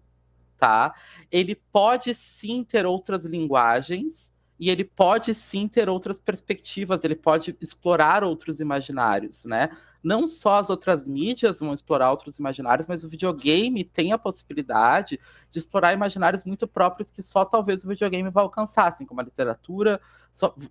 [0.57, 0.93] tá?
[1.31, 7.57] Ele pode sim ter outras linguagens e ele pode sim ter outras perspectivas, ele pode
[7.59, 9.75] explorar outros imaginários, né?
[10.03, 15.19] Não só as outras mídias vão explorar outros imaginários, mas o videogame tem a possibilidade
[15.49, 19.23] de explorar imaginários muito próprios que só talvez o videogame vai alcançar, assim como a
[19.23, 19.99] literatura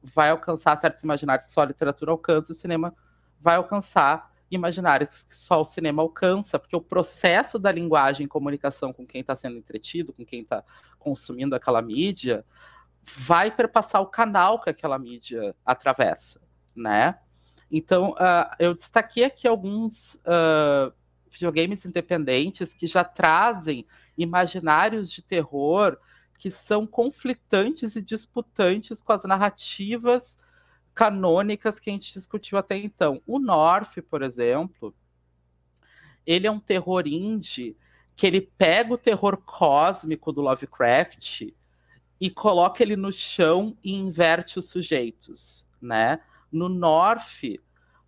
[0.03, 2.94] vai alcançar certos imaginários que só a literatura alcança, o cinema
[3.40, 8.93] vai alcançar imaginários que só o cinema alcança, porque o processo da linguagem e comunicação
[8.93, 10.65] com quem está sendo entretido, com quem está
[10.99, 12.45] consumindo aquela mídia,
[13.03, 16.41] vai perpassar o canal que aquela mídia atravessa,
[16.75, 17.19] né?
[17.71, 20.93] Então, uh, eu destaquei aqui alguns uh,
[21.31, 23.87] videogames independentes que já trazem
[24.19, 25.97] imaginários de terror
[26.39, 30.39] que são conflitantes e disputantes com as narrativas
[30.94, 33.22] canônicas que a gente discutiu até então.
[33.26, 34.94] O North, por exemplo,
[36.26, 37.76] ele é um terror indie
[38.14, 41.53] que ele pega o terror cósmico do Lovecraft
[42.20, 46.20] e coloca ele no chão e inverte os sujeitos, né?
[46.53, 47.59] No North,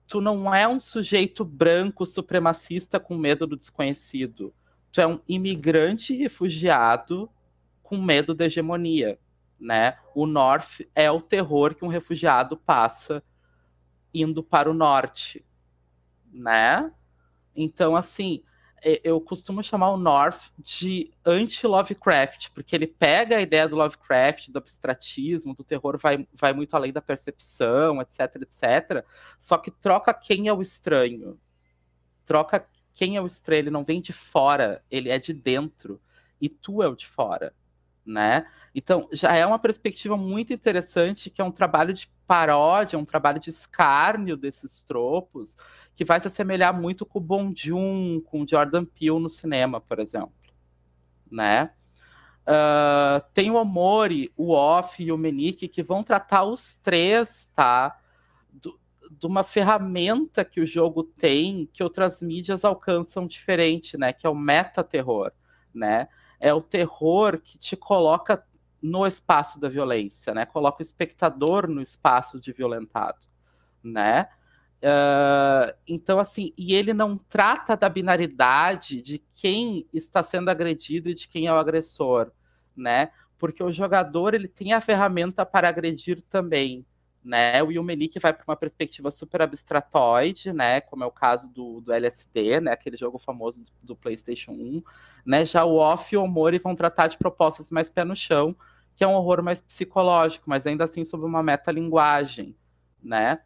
[0.06, 4.52] tu não é um sujeito branco supremacista com medo do desconhecido.
[4.90, 7.30] Tu é um imigrante refugiado
[7.82, 9.18] com medo da hegemonia
[9.62, 9.96] né?
[10.14, 13.22] O North é o terror que um refugiado passa
[14.12, 15.44] indo para o norte,
[16.33, 16.92] né?
[17.55, 18.42] Então, assim,
[19.05, 24.59] eu costumo chamar o North de anti-Lovecraft, porque ele pega a ideia do Lovecraft, do
[24.59, 29.07] abstratismo, do terror, vai, vai muito além da percepção, etc, etc,
[29.38, 31.38] só que troca quem é o estranho.
[32.25, 36.01] Troca quem é o estranho, ele não vem de fora, ele é de dentro,
[36.40, 37.55] e tu é o de fora,
[38.04, 38.46] né?
[38.74, 43.38] Então, já é uma perspectiva muito interessante, que é um trabalho de paródia, um trabalho
[43.38, 45.56] de escárnio desses tropos,
[45.94, 49.98] que vai se assemelhar muito com o Bong Joon, com Jordan Peele no cinema, por
[49.98, 50.32] exemplo,
[51.30, 51.70] né?
[52.42, 57.96] Uh, tem o Omori, o Off e o Menique, que vão tratar os três, tá?
[58.50, 58.78] Do,
[59.10, 64.12] de uma ferramenta que o jogo tem que outras mídias alcançam diferente, né?
[64.12, 65.30] Que é o meta-terror,
[65.72, 66.08] né?
[66.44, 68.44] É o terror que te coloca
[68.83, 70.44] no espaço da violência, né?
[70.44, 73.24] Coloca o espectador no espaço de violentado,
[73.83, 74.26] né?
[74.83, 81.14] Uh, então, assim, e ele não trata da binaridade de quem está sendo agredido e
[81.14, 82.33] de quem é o agressor,
[82.76, 83.12] né?
[83.38, 86.85] Porque o jogador ele tem a ferramenta para agredir também,
[87.24, 87.62] né?
[87.62, 90.80] O Yumenique vai para uma perspectiva super abstratoide, né?
[90.80, 92.72] Como é o caso do, do LSD, né?
[92.72, 94.82] Aquele jogo famoso do, do PlayStation 1,
[95.24, 95.44] né?
[95.44, 98.56] Já o Off e o Omori vão tratar de propostas mais pé no chão,
[98.96, 102.56] que é um horror mais psicológico, mas ainda assim sob uma metalinguagem,
[103.02, 103.40] né?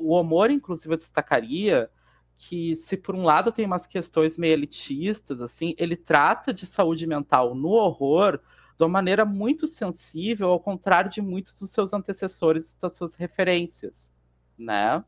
[0.00, 1.90] o Omor, inclusive, eu destacaria
[2.36, 7.06] que se por um lado tem umas questões meio elitistas, assim, ele trata de saúde
[7.06, 8.40] mental no horror
[8.80, 13.14] de uma maneira muito sensível, ao contrário de muitos dos seus antecessores e das suas
[13.14, 14.10] referências,
[14.56, 15.04] né?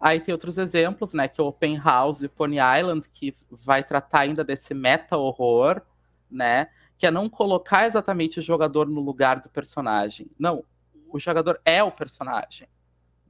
[0.00, 3.84] Aí tem outros exemplos, né, que é o Open House e Pony Island, que vai
[3.84, 5.82] tratar ainda desse meta-horror,
[6.30, 10.30] né, que é não colocar exatamente o jogador no lugar do personagem.
[10.38, 10.64] Não,
[11.10, 12.68] o jogador é o personagem,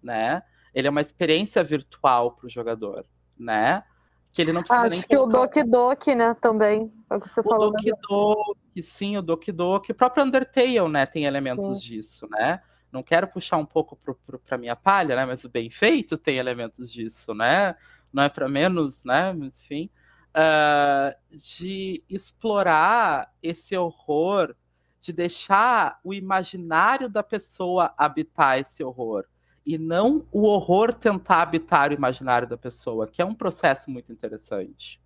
[0.01, 0.45] né?
[0.73, 3.05] Ele é uma experiência virtual para o jogador,
[3.37, 3.83] né?
[4.31, 6.93] Que ele não precisa Acho nem que o Doki Doki, né, também.
[7.13, 7.71] É o que você o falou.
[7.71, 9.93] Doki Doki, sim, o Doki Doki.
[9.93, 11.89] O próprio Undertale, né, tem elementos sim.
[11.89, 12.61] disso, né?
[12.91, 13.99] Não quero puxar um pouco
[14.45, 15.25] para minha palha, né?
[15.25, 17.75] Mas o bem feito tem elementos disso, né?
[18.13, 19.35] Não é para menos, né?
[19.39, 19.91] Enfim.
[20.35, 24.55] Uh, de explorar esse horror
[25.03, 29.25] de deixar o imaginário da pessoa habitar esse horror
[29.67, 34.13] e não o horror tentar habitar o imaginário da pessoa, que é um processo muito
[34.13, 35.02] interessante.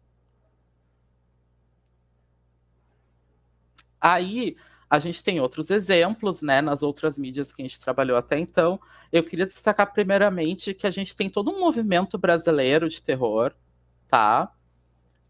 [4.01, 4.57] Aí
[4.89, 8.81] a gente tem outros exemplos, né, nas outras mídias que a gente trabalhou até então.
[9.13, 13.53] Eu queria destacar primeiramente que a gente tem todo um movimento brasileiro de terror,
[14.07, 14.53] tá?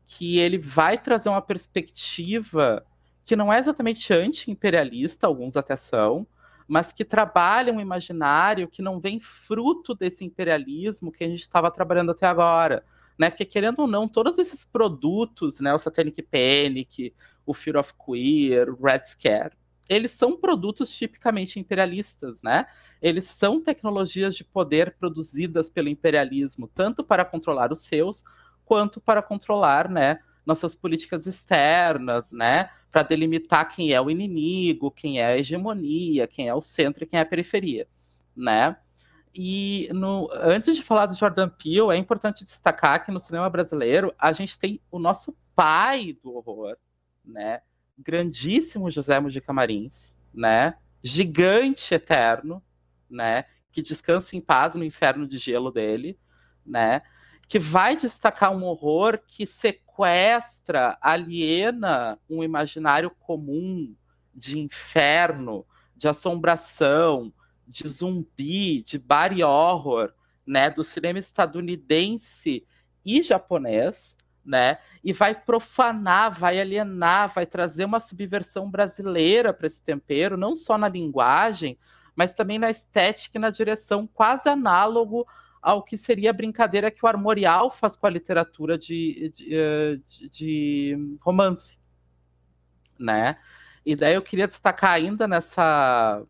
[0.07, 2.85] Que ele vai trazer uma perspectiva
[3.24, 6.26] que não é exatamente anti-imperialista, alguns até são,
[6.68, 11.70] mas que trabalha um imaginário que não vem fruto desse imperialismo que a gente estava
[11.70, 12.85] trabalhando até agora.
[13.18, 13.31] Né?
[13.31, 17.14] Porque, querendo ou não, todos esses produtos, né, o Satanic Panic,
[17.46, 19.57] o Fear of Queer, o Red Scare,
[19.88, 22.66] eles são produtos tipicamente imperialistas, né?
[23.00, 28.24] Eles são tecnologias de poder produzidas pelo imperialismo, tanto para controlar os seus,
[28.64, 32.70] quanto para controlar, né, nossas políticas externas, né?
[32.90, 37.07] Para delimitar quem é o inimigo, quem é a hegemonia, quem é o centro e
[37.07, 37.87] quem é a periferia,
[38.35, 38.76] né?
[39.38, 44.14] E no, antes de falar do Jordan Peele, é importante destacar que no cinema brasileiro
[44.18, 46.77] a gente tem o nosso pai do horror,
[47.25, 47.61] né?
[47.99, 50.77] Grandíssimo José Mujica Marins, né?
[51.03, 52.62] Gigante eterno,
[53.11, 53.44] né?
[53.70, 56.18] Que descansa em paz no inferno de gelo dele,
[56.64, 57.03] né?
[57.46, 63.94] Que vai destacar um horror que sequestra, aliena um imaginário comum
[64.35, 67.33] de inferno, de assombração,
[67.66, 70.12] de zumbi, de body horror,
[70.46, 72.64] né, do cinema estadunidense
[73.05, 79.83] e japonês, né, e vai profanar, vai alienar, vai trazer uma subversão brasileira para esse
[79.83, 81.76] tempero, não só na linguagem,
[82.14, 85.26] mas também na estética e na direção, quase análogo
[85.61, 89.98] ao que seria a brincadeira que o Armorial faz com a literatura de, de, eh,
[90.07, 91.76] de, de romance,
[92.96, 93.37] né?
[93.85, 96.24] E daí eu queria destacar ainda nessa,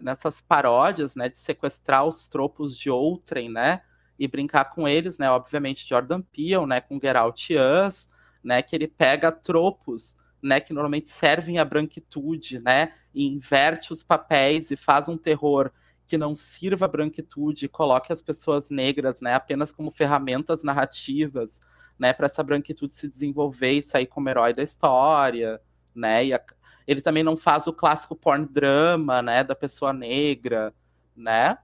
[0.00, 3.82] nessas paródias, né, de sequestrar os tropos de outrem, né,
[4.18, 7.50] e brincar com eles, né, obviamente Jordan Peele, né, com Geralt
[7.86, 8.08] Us,
[8.42, 14.02] né, que ele pega tropos, né, que normalmente servem à branquitude, né, e inverte os
[14.02, 15.70] papéis e faz um terror
[16.06, 21.60] que não sirva a branquitude e coloque as pessoas negras, né, apenas como ferramentas narrativas,
[21.98, 25.60] né, para essa branquitude se desenvolver e sair como herói da história,
[25.94, 26.26] né?
[26.26, 26.40] E a,
[26.88, 30.74] ele também não faz o clássico porn drama, né, da pessoa negra,
[31.14, 31.58] né?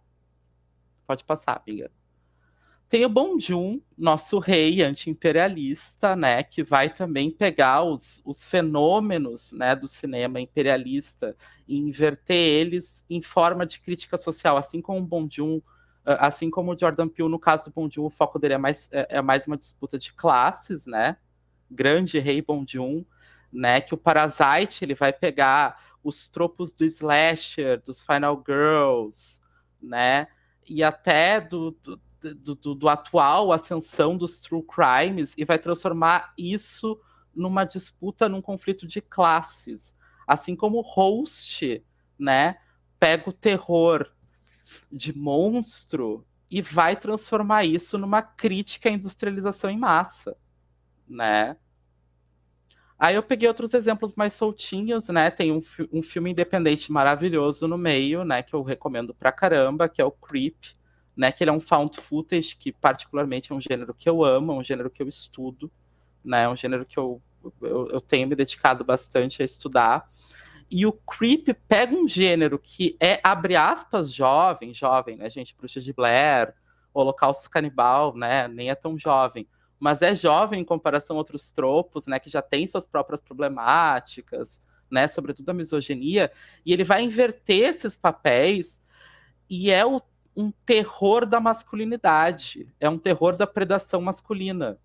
[1.06, 1.90] Pode passar, amiga.
[2.86, 9.50] Tem o Bong Joon, nosso rei anti-imperialista, né, que vai também pegar os, os fenômenos,
[9.52, 11.34] né, do cinema imperialista
[11.66, 15.62] e inverter eles em forma de crítica social, assim como o Bong Joon
[16.04, 18.90] assim como o Jordan Peele, no caso do Bong Joon, o foco dele é mais,
[18.92, 21.16] é, é mais uma disputa de classes, né?
[21.70, 23.04] Grande rei Bong Joon,
[23.54, 23.80] né?
[23.80, 29.40] Que o Parasite, ele vai pegar os tropos do slasher, dos Final Girls,
[29.80, 30.26] né?
[30.68, 37.00] E até do, do, do, do, atual ascensão dos true crimes e vai transformar isso
[37.34, 39.96] numa disputa, num conflito de classes.
[40.26, 41.84] Assim como o host,
[42.18, 42.58] né?
[42.98, 44.10] Pega o terror
[44.90, 50.36] de monstro e vai transformar isso numa crítica à industrialização em massa,
[51.08, 51.56] né?
[53.04, 55.30] Aí eu peguei outros exemplos mais soltinhos, né?
[55.30, 55.60] Tem um,
[55.92, 58.42] um filme independente maravilhoso no meio, né?
[58.42, 60.56] Que eu recomendo pra caramba, que é o Creep,
[61.14, 61.30] né?
[61.30, 64.54] Que ele é um found footage, que particularmente é um gênero que eu amo, é
[64.54, 65.70] um gênero que eu estudo,
[66.24, 66.44] né?
[66.44, 67.20] É um gênero que eu,
[67.60, 70.08] eu, eu tenho me dedicado bastante a estudar.
[70.70, 75.54] E o Creep pega um gênero que é, abre aspas, jovem, jovem, né, gente?
[75.54, 76.54] Bruxa de Blair,
[76.94, 78.48] Holocausto Canibal, né?
[78.48, 79.46] Nem é tão jovem.
[79.84, 82.18] Mas é jovem em comparação a outros tropos, né?
[82.18, 84.58] Que já tem suas próprias problemáticas,
[84.90, 85.06] né?
[85.06, 86.32] Sobretudo a misoginia.
[86.64, 88.80] E ele vai inverter esses papéis
[89.46, 90.00] e é o,
[90.34, 92.74] um terror da masculinidade.
[92.80, 94.80] É um terror da predação masculina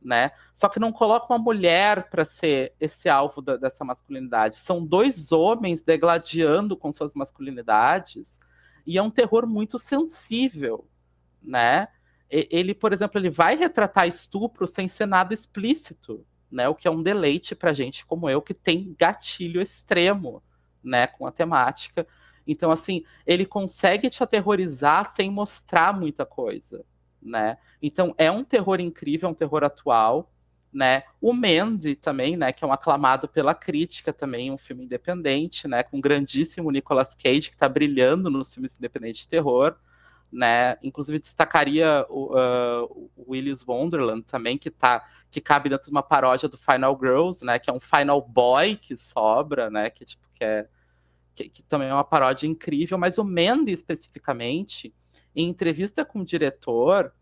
[0.00, 0.30] né?
[0.54, 4.56] Só que não coloca uma mulher para ser esse alvo da, dessa masculinidade.
[4.56, 8.40] São dois homens degladiando com suas masculinidades
[8.86, 10.88] e é um terror muito sensível,
[11.42, 11.88] né?
[12.30, 16.68] Ele, por exemplo, ele vai retratar estupro sem ser nada explícito, né?
[16.68, 20.42] O que é um deleite para gente como eu que tem gatilho extremo,
[20.82, 21.06] né?
[21.06, 22.06] Com a temática.
[22.46, 26.84] Então, assim, ele consegue te aterrorizar sem mostrar muita coisa
[27.22, 27.58] né?
[27.82, 30.32] Então é um terror incrível, é um terror atual,
[30.72, 31.02] né?
[31.20, 35.82] O Mandy também, né, que é um aclamado pela crítica também, um filme independente, né,
[35.82, 39.76] com o grandíssimo Nicolas Cage que está brilhando nos filmes independentes de terror,
[40.30, 40.76] né?
[40.82, 46.02] Inclusive destacaria o, uh, o Willis Wonderland também, que tá que cabe dentro de uma
[46.02, 50.26] paródia do Final Girls, né, que é um Final Boy que sobra, né, que tipo
[50.32, 50.66] que é
[51.34, 54.92] que, que também é uma paródia incrível, mas o Mandy especificamente,
[55.36, 57.12] em entrevista com o diretor,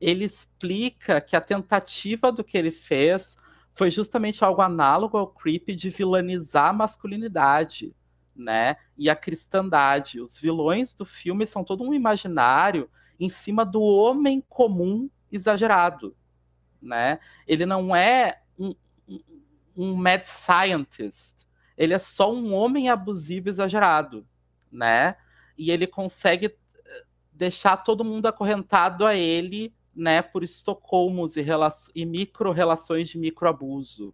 [0.00, 3.36] ele explica que a tentativa do que ele fez
[3.72, 7.92] foi justamente algo análogo ao creep de vilanizar a masculinidade,
[8.34, 8.76] né?
[8.96, 10.20] E a cristandade.
[10.20, 16.16] Os vilões do filme são todo um imaginário em cima do homem comum exagerado,
[16.80, 17.18] né?
[17.46, 18.74] Ele não é um,
[19.76, 24.26] um mad scientist, ele é só um homem abusivo exagerado,
[24.70, 25.16] né?
[25.56, 31.44] E ele consegue eh, deixar todo mundo acorrentado a ele né, por estocolmos e,
[31.94, 34.12] e micro-relações de microabuso,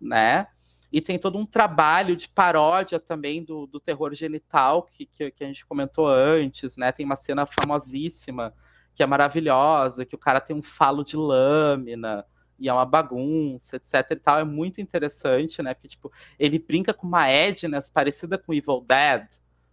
[0.00, 0.48] né?
[0.94, 5.42] E tem todo um trabalho de paródia também do, do terror genital que, que, que,
[5.42, 6.92] a gente comentou antes, né?
[6.92, 8.54] Tem uma cena famosíssima
[8.94, 12.24] que é maravilhosa, que o cara tem um falo de lâmina
[12.60, 14.38] e é uma bagunça, etc e tal.
[14.38, 15.74] É muito interessante, né?
[15.74, 19.26] Porque, tipo, ele brinca com uma Edness parecida com Evil Dead,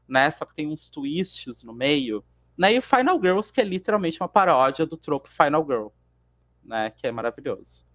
[0.08, 0.32] né?
[0.32, 2.26] Só que tem uns twists no meio.
[2.58, 2.74] Né?
[2.74, 5.90] E o Final Girls, que é literalmente uma paródia do tropo Final Girl,
[6.64, 6.90] né?
[6.90, 7.91] Que é maravilhoso.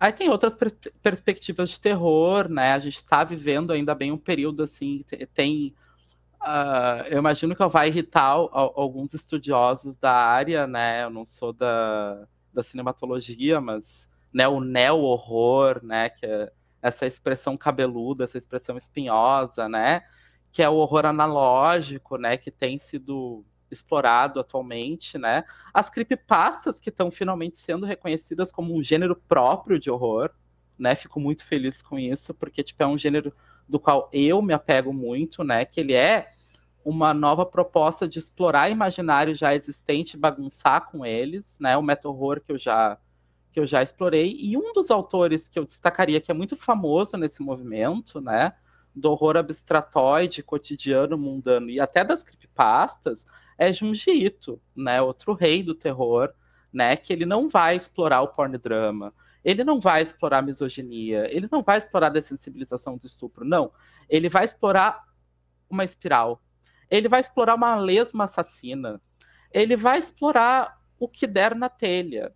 [0.00, 0.70] Aí tem outras per
[1.02, 2.72] perspectivas de terror, né?
[2.72, 5.74] A gente está vivendo ainda bem um período assim, tem.
[6.40, 11.04] Uh, eu imagino que vai irritar alguns estudiosos da área, né?
[11.04, 16.10] Eu não sou da, da cinematologia, mas né, o neo-horror, né?
[16.10, 20.02] Que é essa expressão cabeluda, essa expressão espinhosa, né?
[20.52, 25.44] que é o horror analógico, né, que tem sido explorado atualmente, né?
[25.72, 30.30] As creepypastas que estão finalmente sendo reconhecidas como um gênero próprio de horror,
[30.78, 30.94] né?
[30.94, 33.32] Fico muito feliz com isso, porque tipo é um gênero
[33.68, 35.64] do qual eu me apego muito, né?
[35.64, 36.28] Que ele é
[36.84, 41.76] uma nova proposta de explorar imaginário já existente, bagunçar com eles, né?
[41.76, 42.98] O meta horror que eu já
[43.50, 47.16] que eu já explorei e um dos autores que eu destacaria que é muito famoso
[47.16, 48.52] nesse movimento, né?
[48.98, 53.26] do horror abstratoide, cotidiano, mundano e até das creepypastas
[53.58, 55.02] é Junji Ito, né?
[55.02, 56.32] Outro rei do terror,
[56.72, 56.96] né?
[56.96, 59.12] Que ele não vai explorar o porn drama,
[59.44, 63.72] ele não vai explorar a misoginia, ele não vai explorar a dessensibilização do estupro, não.
[64.08, 65.04] Ele vai explorar
[65.68, 66.42] uma espiral.
[66.90, 69.00] Ele vai explorar uma lesma assassina.
[69.52, 72.34] Ele vai explorar o que der na telha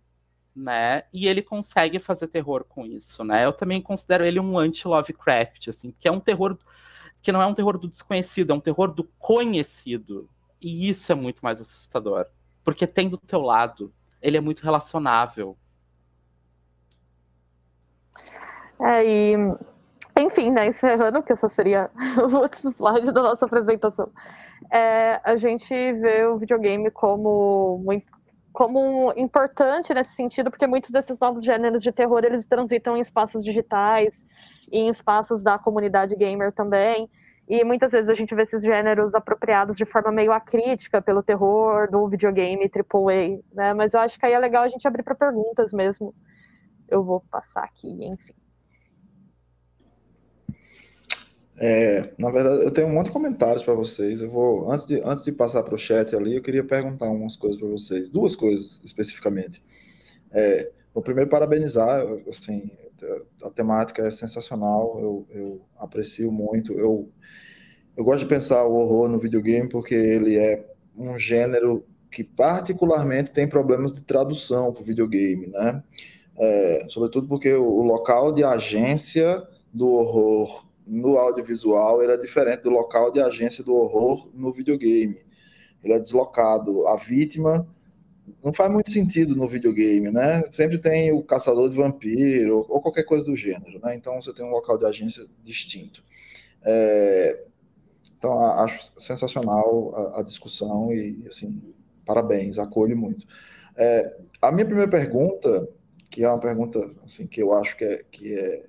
[0.55, 1.03] né?
[1.11, 3.45] E ele consegue fazer terror com isso, né?
[3.45, 6.57] Eu também considero ele um anti-Lovecraft, assim, porque é um terror
[7.21, 10.29] que não é um terror do desconhecido, é um terror do conhecido.
[10.63, 12.25] E isso é muito mais assustador,
[12.63, 15.57] porque tem do teu lado, ele é muito relacionável.
[18.79, 19.35] É, e
[20.17, 24.11] Enfim, né, encerrando, que essa seria o último slide da nossa apresentação,
[24.71, 31.19] é, a gente vê o videogame como muito como importante nesse sentido, porque muitos desses
[31.19, 34.23] novos gêneros de terror eles transitam em espaços digitais
[34.71, 37.09] e em espaços da comunidade gamer também.
[37.47, 41.91] E muitas vezes a gente vê esses gêneros apropriados de forma meio acrítica pelo terror
[41.91, 43.73] do videogame AAA, né?
[43.73, 46.15] Mas eu acho que aí é legal a gente abrir para perguntas mesmo.
[46.87, 48.33] Eu vou passar aqui, enfim.
[51.57, 54.21] É, na verdade, eu tenho um monte de comentários para vocês.
[54.21, 57.35] Eu vou antes de, antes de passar para o chat ali, eu queria perguntar umas
[57.35, 59.63] coisas para vocês, duas coisas especificamente.
[60.31, 62.71] É, vou primeiro parabenizar, assim,
[63.43, 64.99] a temática é sensacional.
[64.99, 66.73] Eu, eu aprecio muito.
[66.73, 67.09] Eu
[67.95, 70.65] eu gosto de pensar o horror no videogame porque ele é
[70.97, 75.83] um gênero que particularmente tem problemas de tradução para o videogame, né?
[76.35, 82.71] É, sobretudo porque o, local de agência do horror no audiovisual ele é diferente do
[82.71, 85.17] local de agência do horror no videogame.
[85.83, 86.87] Ele é deslocado.
[86.87, 87.67] A vítima
[88.43, 90.43] não faz muito sentido no videogame, né?
[90.43, 93.95] Sempre tem o caçador de vampiro ou qualquer coisa do gênero, né?
[93.95, 96.03] Então você tem um local de agência distinto.
[96.63, 97.45] É...
[98.17, 101.61] Então acho sensacional a, a, discussão e assim
[102.05, 103.25] parabéns, acolho muito.
[103.75, 104.15] É...
[104.41, 105.67] A minha primeira pergunta,
[106.09, 108.63] que é uma pergunta assim que eu acho que é, que é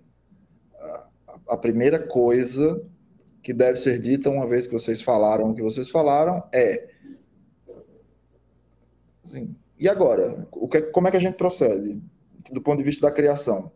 [1.48, 2.82] a primeira coisa
[3.42, 6.93] que deve ser dita uma vez que vocês falaram o que vocês falaram é
[9.24, 10.46] assim, e agora?
[10.52, 12.00] O que, como é que a gente procede
[12.52, 13.72] do ponto de vista da criação?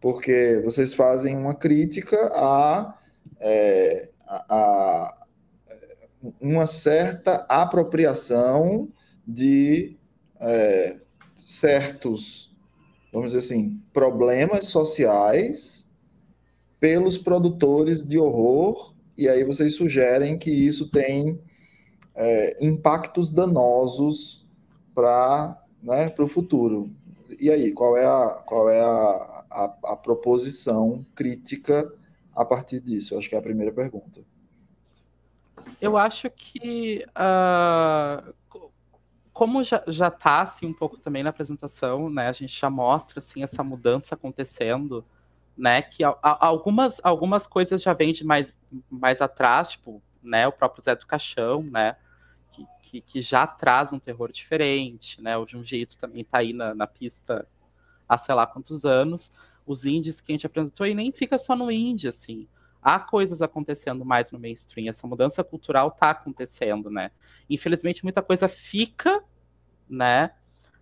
[0.00, 2.98] Porque vocês fazem uma crítica a,
[3.40, 5.26] é, a, a
[6.40, 8.88] uma certa apropriação
[9.26, 9.96] de
[10.40, 10.96] é,
[11.34, 12.52] certos
[13.12, 15.86] vamos dizer assim problemas sociais
[16.82, 21.40] pelos produtores de horror, e aí vocês sugerem que isso tem
[22.12, 24.41] é, impactos danosos
[24.94, 26.90] para né, o futuro.
[27.38, 31.92] E aí, qual é, a, qual é a, a, a proposição crítica
[32.34, 33.14] a partir disso?
[33.14, 34.24] Eu acho que é a primeira pergunta.
[35.80, 38.34] Eu acho que uh,
[39.32, 42.28] como já, já tá assim um pouco também na apresentação, né?
[42.28, 45.04] A gente já mostra assim essa mudança acontecendo
[45.56, 45.82] né?
[45.82, 48.58] Que a, algumas, algumas coisas já vêm de mais,
[48.90, 50.46] mais atrás, tipo, né?
[50.46, 51.96] O próprio Zé do Caixão, né?
[52.52, 55.36] Que, que, que já traz um terror diferente, né?
[55.38, 57.46] O Junjito também tá aí na, na pista
[58.08, 59.32] há sei lá quantos anos.
[59.66, 62.46] Os indies que a gente apresentou, e nem fica só no indie, assim.
[62.82, 67.10] Há coisas acontecendo mais no mainstream, essa mudança cultural tá acontecendo, né?
[67.48, 69.22] Infelizmente, muita coisa fica,
[69.88, 70.32] né?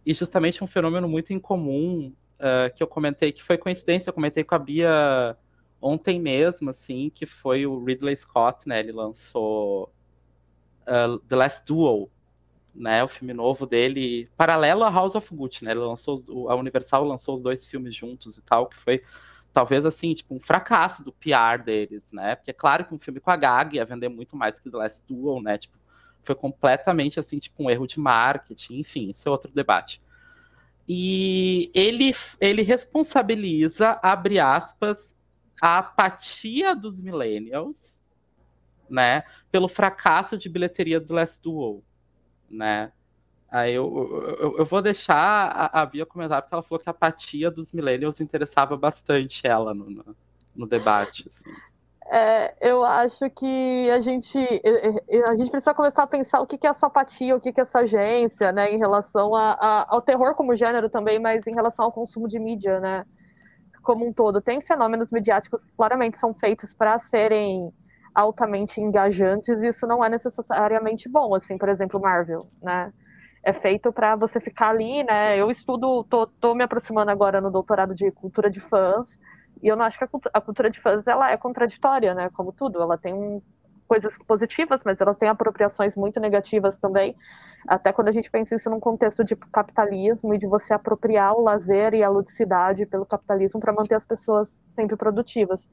[0.05, 4.43] E justamente um fenômeno muito incomum uh, que eu comentei, que foi coincidência, eu comentei
[4.43, 5.37] com a Bia
[5.81, 8.81] ontem mesmo, assim, que foi o Ridley Scott, né?
[8.81, 9.93] Ele lançou
[10.83, 12.11] uh, The Last Duel,
[12.75, 13.03] né?
[13.03, 15.73] O filme novo dele, paralelo a House of Gucci, né?
[15.73, 16.17] Ele lançou,
[16.49, 19.03] a Universal lançou os dois filmes juntos e tal, que foi
[19.53, 22.37] talvez assim, tipo, um fracasso do PR deles, né?
[22.37, 24.77] Porque é claro que um filme com a Gag ia vender muito mais que The
[24.77, 25.59] Last Duel, né?
[25.59, 25.79] Tipo,
[26.23, 30.01] foi completamente assim, tipo, um erro de marketing, enfim, isso é outro debate.
[30.89, 35.15] E ele, ele responsabiliza, abre aspas,
[35.61, 38.00] a apatia dos millennials,
[38.91, 41.83] né, pelo fracasso de bilheteria do Last Duel,
[42.51, 42.93] né.
[43.51, 46.93] Aí eu, eu, eu vou deixar a, a Bia comentar, porque ela falou que a
[46.93, 50.17] apatia dos millennials interessava bastante ela no, no,
[50.55, 51.27] no debate.
[51.27, 51.51] Assim.
[52.13, 54.39] É, eu acho que a gente,
[55.27, 57.81] a gente precisa começar a pensar o que é essa apatia, o que é essa
[57.81, 61.93] agência, né, em relação a, a, ao terror como gênero também, mas em relação ao
[61.93, 63.05] consumo de mídia, né,
[63.83, 64.41] como um todo.
[64.41, 67.73] Tem fenômenos mediáticos que claramente são feitos para serem
[68.15, 72.93] altamente engajantes e isso não é necessariamente bom, assim, por exemplo, Marvel, né,
[73.43, 77.51] é feito para você ficar ali, né, eu estudo, tô, tô me aproximando agora no
[77.51, 79.19] doutorado de cultura de fãs,
[79.63, 82.31] e eu não acho que a cultura de fãs ela é contraditória, né?
[82.31, 83.43] Como tudo, ela tem
[83.87, 87.15] coisas positivas, mas elas têm apropriações muito negativas também.
[87.67, 91.43] Até quando a gente pensa isso num contexto de capitalismo e de você apropriar o
[91.43, 95.69] lazer e a ludicidade pelo capitalismo para manter as pessoas sempre produtivas.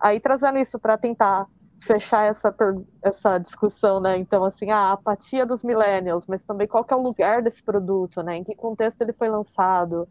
[0.00, 1.46] Aí trazendo isso para tentar
[1.80, 2.54] fechar essa,
[3.02, 4.16] essa discussão, né?
[4.16, 8.22] Então, assim, a apatia dos millennials, mas também qual que é o lugar desse produto,
[8.22, 8.36] né?
[8.36, 10.08] Em que contexto ele foi lançado?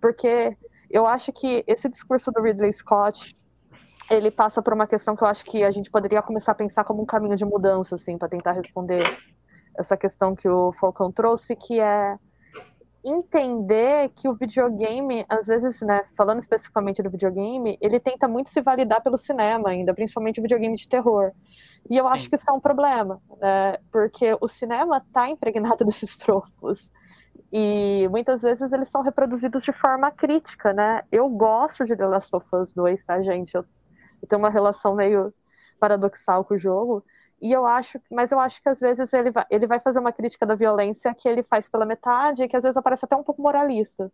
[0.00, 0.56] Porque
[0.90, 3.34] eu acho que esse discurso do Ridley Scott
[4.10, 6.84] ele passa por uma questão que eu acho que a gente poderia começar a pensar
[6.84, 9.04] como um caminho de mudança, assim, para tentar responder
[9.78, 12.16] essa questão que o Falcão trouxe, que é
[13.04, 18.60] entender que o videogame, às vezes, né, falando especificamente do videogame, ele tenta muito se
[18.60, 21.32] validar pelo cinema ainda, principalmente o videogame de terror.
[21.88, 22.10] E eu Sim.
[22.10, 26.90] acho que isso é um problema, né, porque o cinema está impregnado desses tropos.
[27.52, 31.02] E muitas vezes eles são reproduzidos de forma crítica, né?
[31.10, 33.54] Eu gosto de The Last of Us 2, tá, gente?
[33.56, 33.64] Eu,
[34.22, 35.34] eu tenho uma relação meio
[35.80, 37.04] paradoxal com o jogo,
[37.40, 40.12] e eu acho, mas eu acho que às vezes ele vai, ele vai fazer uma
[40.12, 43.40] crítica da violência que ele faz pela metade, que às vezes aparece até um pouco
[43.42, 44.10] moralista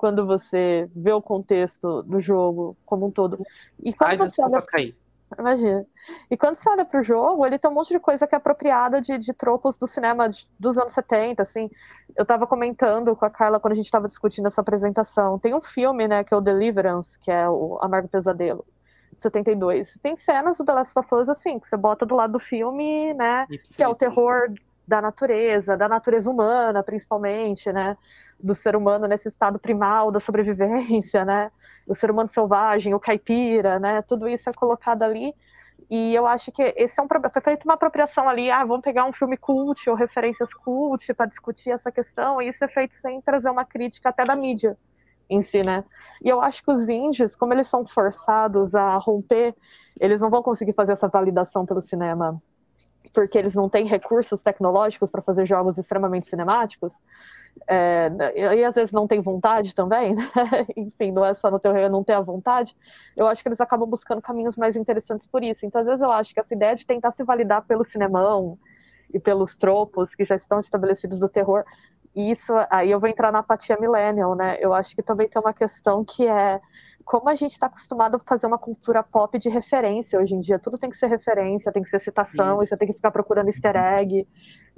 [0.00, 3.44] quando você vê o contexto do jogo como um todo.
[3.84, 4.96] E quando Ai, você olha, cair.
[5.38, 5.86] imagina.
[6.30, 8.38] E quando você olha para o jogo, ele tem um monte de coisa que é
[8.38, 11.68] apropriada de, de tropos do cinema dos anos 70, assim.
[12.16, 15.38] Eu estava comentando com a Carla quando a gente estava discutindo essa apresentação.
[15.38, 18.64] Tem um filme, né, que é o Deliverance, que é o Amargo Pesadelo
[19.16, 19.98] 72.
[20.02, 23.12] Tem cenas do The Last of Us, assim, que você bota do lado do filme,
[23.14, 23.46] né?
[23.76, 24.52] Que é o terror
[24.86, 27.96] da natureza, da natureza humana, principalmente, né?
[28.38, 31.50] Do ser humano nesse estado primal da sobrevivência, né?
[31.86, 34.02] O ser humano selvagem, o caipira, né?
[34.02, 35.34] Tudo isso é colocado ali.
[35.88, 37.32] E eu acho que esse é um problema.
[37.32, 41.26] Foi feita uma apropriação ali, ah, vamos pegar um filme cult ou referências cult para
[41.26, 44.76] discutir essa questão, e isso é feito sem trazer uma crítica até da mídia
[45.30, 45.84] em si, né?
[46.22, 49.54] E eu acho que os indies, como eles são forçados a romper,
[49.98, 52.36] eles não vão conseguir fazer essa validação pelo cinema,
[53.14, 56.94] porque eles não têm recursos tecnológicos para fazer jogos extremamente cinemáticos,
[57.66, 60.24] é, e às vezes não tem vontade também, né?
[60.76, 62.76] enfim, não é só no teu não ter a vontade,
[63.16, 65.64] eu acho que eles acabam buscando caminhos mais interessantes por isso.
[65.64, 68.58] Então, às vezes eu acho que essa ideia de tentar se validar pelo cinemão,
[69.12, 71.64] e pelos tropos que já estão estabelecidos do terror,
[72.14, 74.56] isso, aí eu vou entrar na apatia millennial, né?
[74.60, 76.60] Eu acho que também tem uma questão que é
[77.04, 80.58] como a gente está acostumado a fazer uma cultura pop de referência hoje em dia.
[80.58, 82.64] Tudo tem que ser referência, tem que ser citação, isso.
[82.64, 84.26] e você tem que ficar procurando easter egg.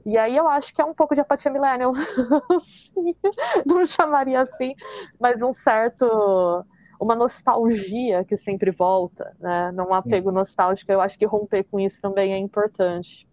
[0.05, 1.93] E aí eu acho que é um pouco de apatia millennial.
[3.66, 4.74] Não chamaria assim,
[5.20, 6.64] mas um certo
[7.01, 9.72] uma nostalgia que sempre volta, né?
[9.72, 10.93] Não um apego nostálgico.
[10.93, 13.26] Eu acho que romper com isso também é importante.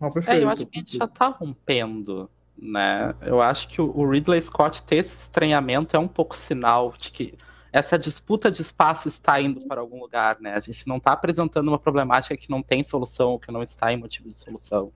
[0.00, 3.14] Ah, é, eu acho que a gente já está rompendo né?
[3.22, 7.34] Eu acho que o Ridley Scott ter esse estranhamento é um pouco sinal de que
[7.72, 10.54] essa disputa de espaço está indo para algum lugar, né?
[10.54, 13.96] A gente não está apresentando uma problemática que não tem solução, que não está em
[13.96, 14.92] motivo de solução,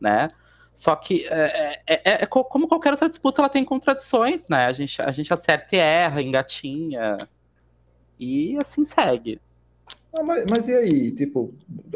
[0.00, 0.26] né?
[0.74, 4.66] Só que é, é, é, é como qualquer outra disputa, ela tem contradições, né?
[4.66, 7.16] A gente, a gente acerta e erra, engatinha,
[8.18, 9.40] e assim segue.
[10.16, 11.10] Não, mas, mas, e aí?
[11.10, 11.52] Tipo,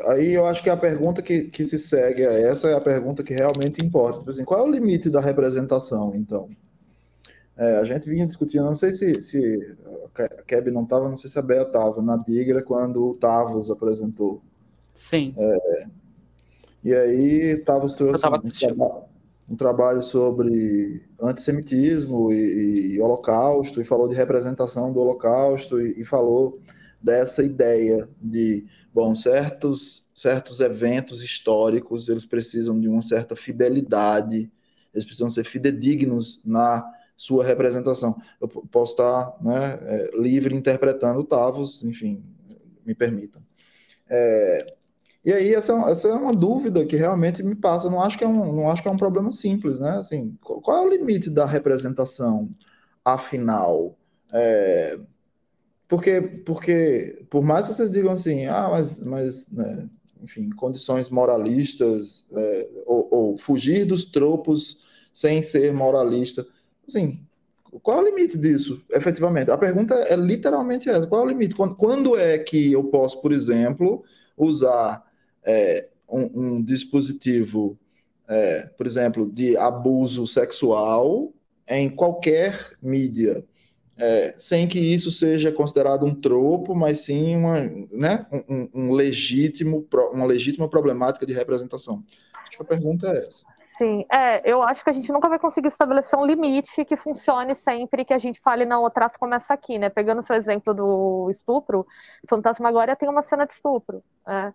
[0.09, 3.23] aí eu acho que a pergunta que, que se segue a essa é a pergunta
[3.23, 4.19] que realmente importa.
[4.19, 6.49] Tipo assim, qual é o limite da representação, então?
[7.57, 9.77] É, a gente vinha discutindo, não sei se, se
[10.15, 13.71] a Keb não estava, não sei se a Bea estava, na Digra, quando o Tavos
[13.71, 14.43] apresentou.
[14.95, 15.35] Sim.
[15.37, 15.87] É,
[16.85, 19.05] e aí Tavos trouxe um trabalho,
[19.51, 26.05] um, trabalho sobre antissemitismo e, e, holocausto, e falou de representação do holocausto, e, e
[26.05, 26.59] falou
[27.01, 34.51] dessa ideia de, bom, certos, certos eventos históricos, eles precisam de uma certa fidelidade,
[34.93, 36.85] eles precisam ser fidedignos na
[37.17, 38.21] sua representação.
[38.41, 42.23] Eu posso estar né, é, livre interpretando Tavos, enfim,
[42.85, 43.43] me permitam.
[44.09, 44.67] É,
[45.25, 47.91] e aí, essa, essa, é uma dúvida que realmente me passa.
[47.91, 49.91] não acho que é um, não acho que é um problema simples, né?
[49.99, 52.49] Assim, qual é o limite da representação,
[53.05, 53.99] afinal?
[54.33, 54.99] É,
[55.91, 59.89] porque, porque por mais que vocês digam assim, ah, mas, mas né,
[60.23, 64.79] enfim, condições moralistas, é, ou, ou, fugir dos tropos
[65.13, 66.47] sem ser moralista,
[66.87, 67.21] assim,
[67.83, 69.51] qual é o limite disso, efetivamente?
[69.51, 71.57] A pergunta é literalmente essa, qual é o limite?
[71.57, 74.05] Quando, quando é que eu posso, por exemplo,
[74.37, 75.05] usar
[75.43, 77.77] é, um, um, dispositivo,
[78.29, 81.33] é, por exemplo, de abuso sexual
[81.67, 83.45] em qualquer mídia,
[84.01, 87.61] é, sem que isso seja considerado um tropo, mas sim uma,
[87.93, 92.03] né, um, um, legítimo, uma legítima problemática de representação.
[92.43, 93.45] Acho que a pergunta é essa.
[93.81, 97.55] Sim, é, eu acho que a gente nunca vai conseguir estabelecer um limite que funcione
[97.55, 99.89] sempre, que a gente fale, não, o traço começa aqui, né?
[99.89, 101.87] Pegando o seu exemplo do estupro,
[102.29, 104.53] Fantasmagoria tem uma cena de estupro, né?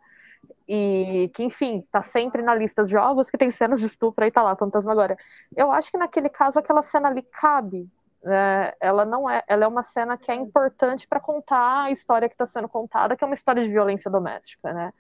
[0.68, 4.30] E que, enfim, tá sempre na lista de jogos que tem cenas de estupro, aí
[4.32, 5.18] tá lá, Fantasmagoria.
[5.56, 7.90] Eu acho que naquele caso aquela cena ali cabe,
[8.26, 12.28] é, ela não é, ela é uma cena que é importante para contar a história
[12.28, 14.94] que está sendo contada, que é uma história de violência doméstica, né?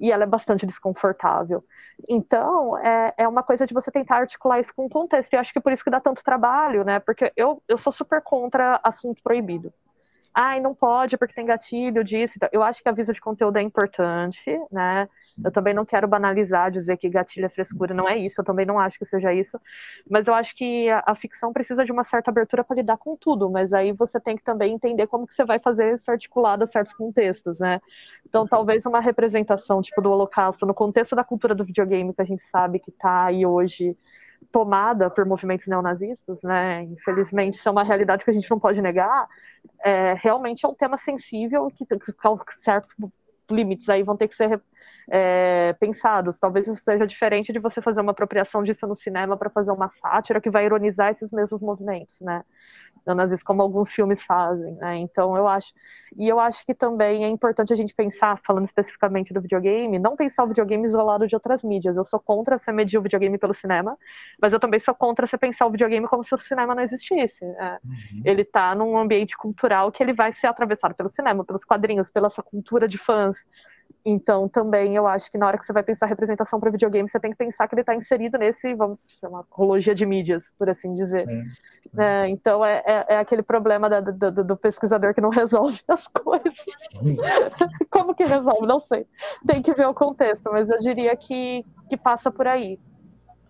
[0.00, 1.62] E ela é bastante desconfortável.
[2.08, 5.32] Então, é, é uma coisa de você tentar articular isso com o contexto.
[5.34, 6.98] E acho que por isso que dá tanto trabalho, né?
[6.98, 9.72] Porque eu, eu sou super contra assunto proibido.
[10.34, 12.38] Ai, não pode porque tem gatilho disso.
[12.52, 15.08] Eu acho que aviso de conteúdo é importante, né?
[15.42, 18.66] Eu também não quero banalizar, dizer que gatilho é frescura, não é isso, eu também
[18.66, 19.58] não acho que seja isso.
[20.10, 23.16] Mas eu acho que a, a ficção precisa de uma certa abertura para lidar com
[23.16, 26.64] tudo, mas aí você tem que também entender como que você vai fazer isso articulado
[26.64, 27.80] a certos contextos, né?
[28.26, 32.24] Então, talvez uma representação, tipo, do Holocausto, no contexto da cultura do videogame, que a
[32.24, 33.96] gente sabe que está aí hoje
[34.52, 36.82] tomada por movimentos neonazistas, né?
[36.84, 39.26] Infelizmente, isso é uma realidade que a gente não pode negar.
[39.82, 42.12] É, realmente é um tema sensível que, que
[42.60, 42.94] certos
[43.50, 44.62] limites aí vão ter que ser
[45.10, 46.38] é, pensados.
[46.38, 49.88] Talvez isso seja diferente de você fazer uma apropriação disso no cinema para fazer uma
[49.88, 52.42] sátira que vai ironizar esses mesmos movimentos, né?
[53.04, 54.98] Às vezes, como alguns filmes fazem, né?
[54.98, 55.72] Então, eu acho.
[56.16, 60.14] E eu acho que também é importante a gente pensar, falando especificamente do videogame, não
[60.14, 61.96] pensar o videogame isolado de outras mídias.
[61.96, 63.98] Eu sou contra você medir o videogame pelo cinema,
[64.40, 67.44] mas eu também sou contra você pensar o videogame como se o cinema não existisse.
[67.44, 67.78] Né?
[67.84, 68.22] Uhum.
[68.24, 72.28] Ele está num ambiente cultural que ele vai ser atravessado pelo cinema, pelos quadrinhos, pela
[72.28, 73.46] essa cultura de fãs.
[74.04, 77.20] Então, também eu acho que na hora que você vai pensar representação para videogame, você
[77.20, 80.92] tem que pensar que ele está inserido nesse, vamos chamar, rologia de mídias, por assim
[80.92, 81.24] dizer.
[81.28, 82.24] É.
[82.24, 86.08] É, então, é, é, é, aquele problema da, do, do, pesquisador que não resolve as
[86.08, 86.64] coisas.
[87.90, 88.66] Como que resolve?
[88.66, 89.06] Não sei.
[89.46, 92.80] Tem que ver o contexto, mas eu diria que, que passa por aí.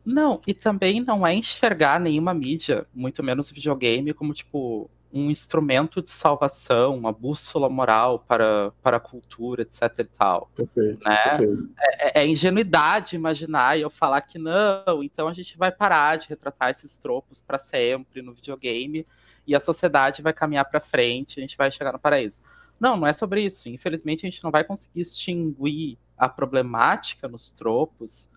[0.04, 6.00] Não, e também não é enxergar nenhuma mídia, muito menos videogame, como tipo um instrumento
[6.00, 10.50] de salvação, uma bússola moral para, para a cultura, etc e tal.
[10.56, 11.16] Perfeito, né?
[11.16, 11.74] perfeito.
[11.78, 16.28] É, é, ingenuidade imaginar e eu falar que não, então a gente vai parar de
[16.28, 19.06] retratar esses tropos para sempre no videogame
[19.46, 22.38] e a sociedade vai caminhar para frente, a gente vai chegar no paraíso.
[22.80, 23.68] Não, não é sobre isso.
[23.68, 28.30] Infelizmente a gente não vai conseguir extinguir a problemática nos tropos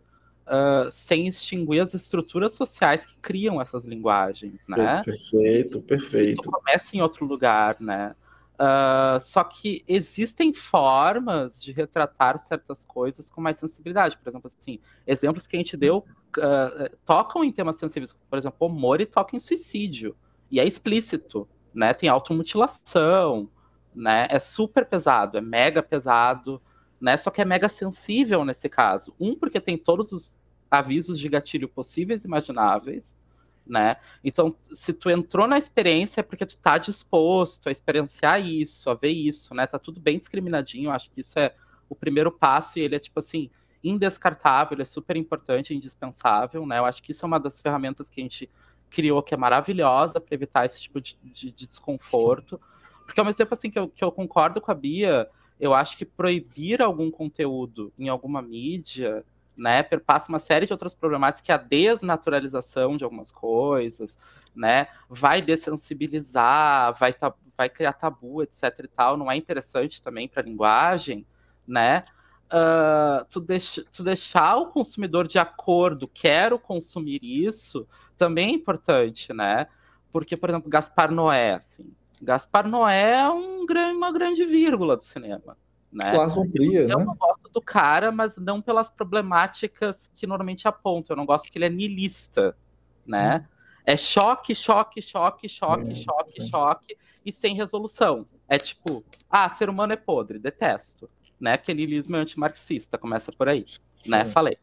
[0.46, 5.04] uh, sem extinguir as estruturas sociais que criam essas linguagens, né?
[5.04, 6.41] Perfeito, perfeito.
[6.41, 8.16] Isso começa em outro lugar, né?
[8.56, 14.18] Uh, só que existem formas de retratar certas coisas com mais sensibilidade.
[14.18, 18.58] Por exemplo, assim, exemplos que a gente deu uh, tocam em temas sensíveis, por exemplo,
[18.68, 20.16] o Mori toca em suicídio.
[20.50, 21.93] E é explícito, né?
[21.93, 23.50] Tem automutilação,
[23.93, 24.28] né?
[24.30, 26.62] É super pesado, é mega pesado
[27.06, 27.18] né?
[27.18, 29.14] Só que é mega sensível nesse caso.
[29.20, 30.36] Um, porque tem todos os
[30.72, 33.16] avisos de gatilho possíveis e imagináveis,
[33.64, 33.97] né?
[34.24, 38.95] Então, se tu entrou na experiência é porque tu tá disposto a experienciar isso, a
[38.95, 39.68] ver isso, né?
[39.68, 41.53] Tá tudo bem discriminadinho, acho que isso é
[41.88, 43.51] o primeiro passo e ele é tipo assim,
[43.84, 46.80] indescartável, ele é super importante, indispensável, né?
[46.80, 48.49] Eu acho que isso é uma das ferramentas que a gente
[48.89, 52.60] criou que é maravilhosa para evitar esse tipo de, de, de, desconforto.
[53.06, 55.30] Porque ao mesmo tempo assim que eu, que eu concordo com a Bia,
[55.60, 59.24] eu acho que proibir algum conteúdo em alguma mídia,
[59.58, 64.18] né, perpassa uma série de outras problemáticas que a desnaturalização de algumas coisas,
[64.53, 67.14] né, vai dessensibilizar, vai,
[67.58, 71.26] vai criar tabu, etc e tal, não é interessante também para a linguagem,
[71.66, 72.03] né,
[72.47, 77.88] uh, tu, deix, tu deixar o consumidor de acordo, quero consumir isso,
[78.18, 79.68] também é importante, né,
[80.12, 81.93] porque, por exemplo, Gaspar Noé, assim,
[82.26, 83.65] Gaspar Noé é um,
[83.95, 85.55] uma grande vírgula do cinema.
[85.91, 86.11] Né?
[86.51, 87.05] Cria, eu né?
[87.05, 91.13] não gosto do cara, mas não pelas problemáticas que normalmente apontam.
[91.13, 92.57] Eu não gosto que ele é niilista,
[93.05, 93.45] né?
[93.45, 93.55] Hum.
[93.86, 96.45] É choque, choque, choque, choque, é, choque, é.
[96.45, 98.28] choque e sem resolução.
[98.49, 101.09] É tipo, ah, ser humano é podre, detesto,
[101.39, 101.55] né?
[101.55, 103.65] Que niilismo é antimarxista, começa por aí,
[104.05, 104.26] né?
[104.26, 104.57] Falei.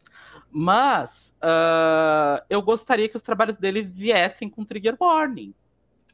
[0.50, 5.54] Mas uh, eu gostaria que os trabalhos dele viessem com trigger warning,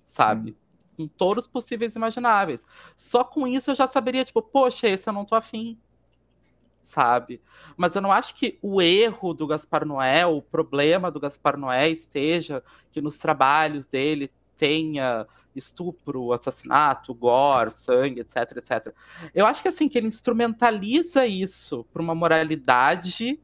[0.04, 0.50] sabe?
[0.50, 0.67] Hum
[0.98, 2.66] com todos os possíveis imagináveis.
[2.96, 5.78] Só com isso eu já saberia, tipo, poxa, esse eu não tô afim.
[6.82, 7.40] Sabe?
[7.76, 11.88] Mas eu não acho que o erro do Gaspar Noé, o problema do Gaspar Noé
[11.88, 15.24] esteja que nos trabalhos dele tenha
[15.54, 18.92] estupro, assassinato, gore, sangue, etc, etc.
[19.32, 23.38] Eu acho que assim que ele instrumentaliza isso para uma moralidade,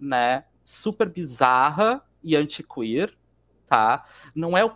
[0.00, 3.16] né, super bizarra e antiqueer,
[3.66, 4.04] tá?
[4.34, 4.70] Não é o,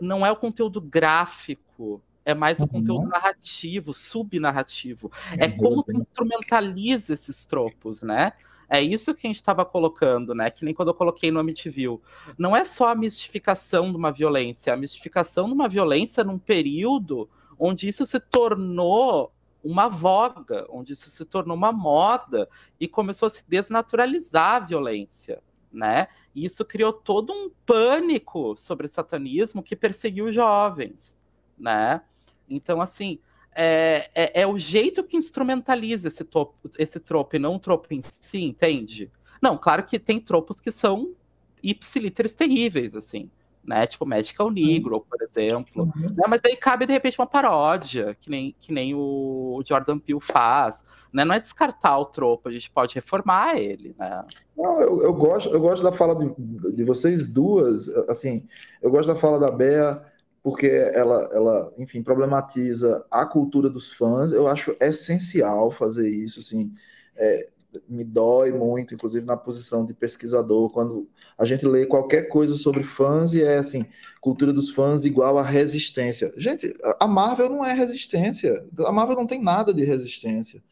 [0.00, 2.68] não é o conteúdo gráfico, é mais o uhum.
[2.68, 5.10] conteúdo narrativo, subnarrativo.
[5.38, 8.32] É como tu instrumentaliza esses tropos, né?
[8.68, 10.50] É isso que a gente estava colocando, né?
[10.50, 12.00] Que nem quando eu coloquei no Amityville.
[12.38, 16.38] Não é só a mistificação de uma violência, é a mistificação de uma violência num
[16.38, 17.28] período
[17.58, 19.32] onde isso se tornou
[19.62, 22.48] uma voga, onde isso se tornou uma moda
[22.80, 25.40] e começou a se desnaturalizar a violência
[25.72, 26.08] né?
[26.34, 31.16] E isso criou todo um pânico sobre satanismo que perseguiu jovens,
[31.58, 32.02] né?
[32.48, 33.18] Então, assim,
[33.54, 37.92] é, é, é o jeito que instrumentaliza esse, topo, esse tropo e não o tropo
[37.92, 39.10] em si, entende?
[39.40, 41.14] Não, claro que tem tropos que são
[41.62, 43.30] ipsiliteres terríveis, assim,
[43.64, 43.86] né?
[43.86, 45.84] Tipo Magical Negro, por exemplo.
[45.84, 46.02] Uhum.
[46.02, 46.24] Né?
[46.28, 50.84] Mas daí cabe, de repente, uma paródia, que nem, que nem o Jordan Peele faz.
[51.12, 51.24] Né?
[51.24, 54.24] Não é descartar o tropo, a gente pode reformar ele, né?
[54.56, 58.46] Não, eu, eu gosto, eu gosto da fala de, de vocês duas, assim,
[58.80, 60.02] eu gosto da fala da Bea
[60.42, 64.32] porque ela, ela, enfim, problematiza a cultura dos fãs.
[64.32, 66.72] Eu acho essencial fazer isso, assim.
[67.14, 67.48] É,
[67.88, 71.08] me dói muito, inclusive na posição de pesquisador, quando
[71.38, 73.86] a gente lê qualquer coisa sobre fãs e é assim,
[74.20, 76.32] cultura dos fãs igual a resistência.
[76.36, 78.64] Gente, a Marvel não é resistência.
[78.86, 80.62] A Marvel não tem nada de resistência.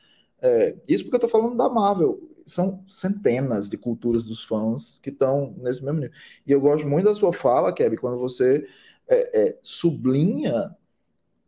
[0.42, 2.20] É, isso porque eu tô falando da Marvel.
[2.46, 6.16] São centenas de culturas dos fãs que estão nesse mesmo nível.
[6.46, 8.66] E eu gosto muito da sua fala, Keb, quando você
[9.08, 10.74] é, é, sublinha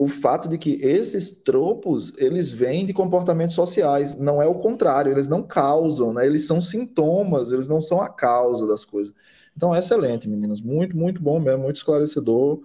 [0.03, 5.13] o fato de que esses tropos eles vêm de comportamentos sociais, não é o contrário,
[5.13, 6.27] eles não causam, né?
[6.27, 9.15] Eles são sintomas, eles não são a causa das coisas.
[9.57, 12.61] Então é excelente, meninas, muito, muito bom mesmo, muito esclarecedor,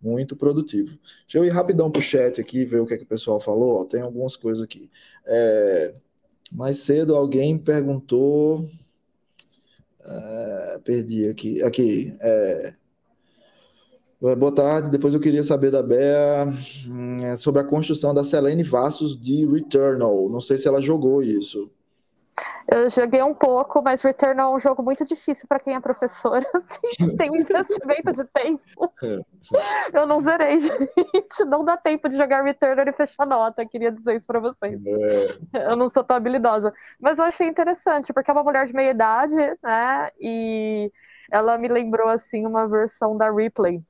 [0.00, 0.98] muito produtivo.
[1.24, 3.82] Deixa eu ir rapidão pro chat aqui, ver o que, é que o pessoal falou.
[3.82, 4.90] Ó, tem algumas coisas aqui.
[5.26, 5.94] É...
[6.50, 8.66] Mais cedo alguém perguntou.
[10.02, 10.80] É...
[10.82, 11.62] Perdi aqui.
[11.62, 12.16] Aqui.
[12.20, 12.72] É...
[14.20, 14.90] Boa tarde.
[14.90, 16.48] Depois eu queria saber da Bea
[16.88, 20.28] hum, é, sobre a construção da Selene Vassos de Returnal.
[20.28, 21.70] Não sei se ela jogou isso.
[22.70, 26.44] Eu joguei um pouco, mas Returnal é um jogo muito difícil para quem é professora.
[26.52, 28.92] Assim, tem um investimento de tempo.
[29.02, 29.20] É.
[29.92, 31.44] Eu não zerei, gente.
[31.46, 33.64] Não dá tempo de jogar Returnal e fechar nota.
[33.64, 34.80] Queria dizer isso para vocês.
[35.54, 35.70] É.
[35.70, 36.72] Eu não sou tão habilidosa.
[37.00, 40.10] Mas eu achei interessante, porque é uma mulher de meia idade, né?
[40.20, 40.92] E
[41.30, 43.80] ela me lembrou, assim, uma versão da Ripley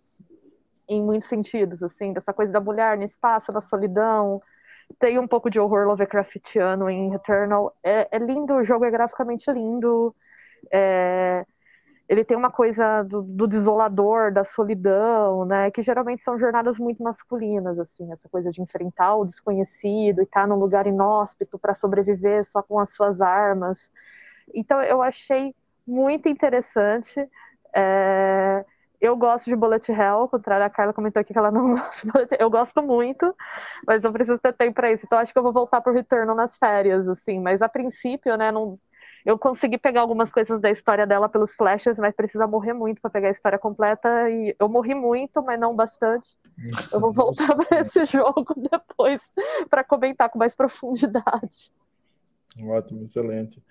[0.88, 4.42] em muitos sentidos, assim, dessa coisa da mulher no espaço, na solidão.
[4.98, 7.76] Tem um pouco de horror Lovecraftiano em Eternal.
[7.82, 10.14] É, é lindo, o jogo é graficamente lindo.
[10.72, 11.44] É,
[12.08, 15.70] ele tem uma coisa do, do, desolador, da solidão, né?
[15.70, 20.42] Que geralmente são jornadas muito masculinas, assim, essa coisa de enfrentar o desconhecido e estar
[20.42, 23.92] tá num lugar inóspito para sobreviver só com as suas armas.
[24.54, 25.54] Então eu achei
[25.88, 27.26] muito interessante.
[27.74, 28.64] É,
[29.00, 32.06] eu gosto de Bullet Hell, ao contrário, a Carla comentou aqui que ela não gosta
[32.06, 33.34] de Bullet Eu gosto muito,
[33.86, 35.06] mas eu preciso ter tempo para isso.
[35.06, 37.40] Então acho que eu vou voltar pro Returnal nas férias, assim.
[37.40, 38.74] Mas a princípio, né, não...
[39.24, 43.10] eu consegui pegar algumas coisas da história dela pelos flashes, mas precisa morrer muito para
[43.10, 44.28] pegar a história completa.
[44.30, 46.36] E eu morri muito, mas não bastante.
[46.92, 49.22] Eu vou voltar para esse jogo depois
[49.70, 51.72] para comentar com mais profundidade.
[52.60, 53.62] Ótimo, excelente.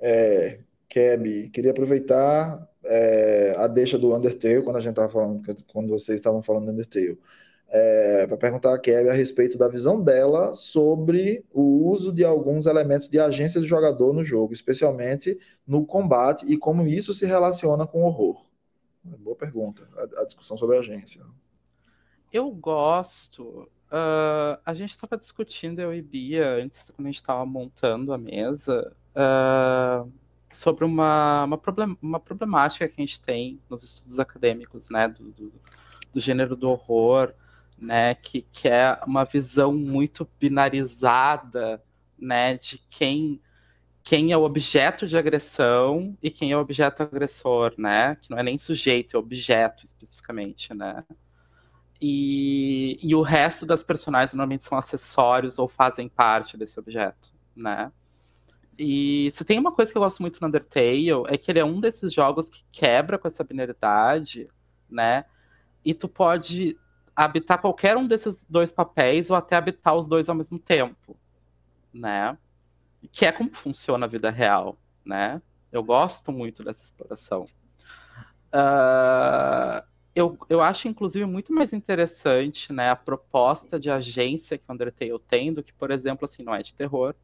[0.00, 5.88] É, Keb, queria aproveitar é, a deixa do Undertale, quando a gente estava falando, quando
[5.88, 7.18] vocês estavam falando do Undertale,
[7.68, 12.66] é, para perguntar a Keb a respeito da visão dela sobre o uso de alguns
[12.66, 17.86] elementos de agência do jogador no jogo, especialmente no combate, e como isso se relaciona
[17.86, 18.46] com o horror.
[19.02, 21.22] Boa pergunta, a, a discussão sobre a agência.
[22.32, 23.68] Eu gosto.
[23.86, 28.18] Uh, a gente estava discutindo, eu e Bia, antes, quando a gente estava montando a
[28.18, 28.94] mesa.
[29.14, 30.10] Uh
[30.56, 35.30] sobre uma, uma, problem, uma problemática que a gente tem nos estudos acadêmicos, né, do,
[35.32, 35.52] do,
[36.14, 37.34] do gênero do horror,
[37.78, 41.82] né, que, que é uma visão muito binarizada,
[42.18, 43.40] né, de quem
[44.02, 48.38] quem é o objeto de agressão e quem é o objeto agressor, né, que não
[48.38, 51.04] é nem sujeito, é objeto especificamente, né.
[52.00, 57.90] E, e o resto das personagens normalmente são acessórios ou fazem parte desse objeto, né.
[58.78, 61.64] E se tem uma coisa que eu gosto muito no Undertale, é que ele é
[61.64, 64.48] um desses jogos que quebra com essa binaridade,
[64.90, 65.24] né?
[65.84, 66.78] E tu pode
[67.14, 71.16] habitar qualquer um desses dois papéis ou até habitar os dois ao mesmo tempo,
[71.92, 72.36] né?
[73.10, 75.40] Que é como funciona a vida real, né?
[75.72, 77.46] Eu gosto muito dessa exploração.
[78.52, 79.82] Uh,
[80.14, 85.18] eu, eu acho, inclusive, muito mais interessante né, a proposta de agência que o Undertale
[85.28, 87.14] tem do que, por exemplo, assim, não é de terror,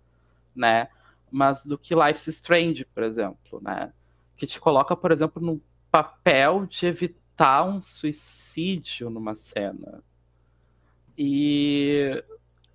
[0.54, 0.88] né?
[1.32, 3.92] Mas do que Life's Strange, por exemplo, né?
[4.36, 5.60] Que te coloca, por exemplo, no
[5.90, 10.04] papel de evitar um suicídio numa cena.
[11.16, 12.22] E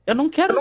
[0.05, 0.57] eu não quero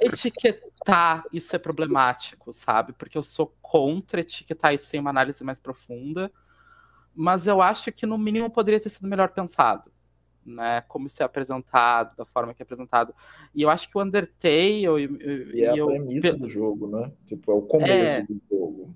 [0.00, 2.92] etiquetar isso é problemático, sabe?
[2.94, 6.32] Porque eu sou contra etiquetar isso em uma análise mais profunda,
[7.14, 9.90] mas eu acho que no mínimo poderia ter sido melhor pensado
[10.46, 10.82] né?
[10.82, 13.14] Como isso é apresentado, da forma que é apresentado.
[13.54, 14.86] E eu acho que o Undertale.
[14.86, 15.86] E, e é a eu...
[15.86, 17.12] premissa do jogo, né?
[17.24, 18.22] Tipo, é o começo é...
[18.22, 18.94] do jogo.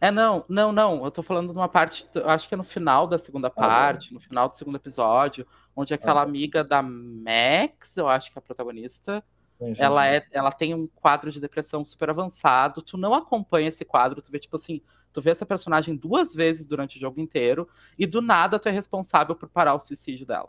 [0.00, 1.04] É, não, não, não.
[1.04, 4.14] Eu tô falando de uma parte, acho que é no final da segunda parte, ah,
[4.14, 5.44] no final do segundo episódio,
[5.74, 9.24] onde aquela ah, amiga da Max, eu acho que é a protagonista,
[9.58, 10.08] Sim, sim, ela, sim.
[10.08, 12.80] É, ela tem um quadro de depressão super avançado.
[12.80, 14.80] Tu não acompanha esse quadro, tu vê, tipo assim,
[15.12, 18.72] tu vê essa personagem duas vezes durante o jogo inteiro, e do nada tu é
[18.72, 20.48] responsável por parar o suicídio dela,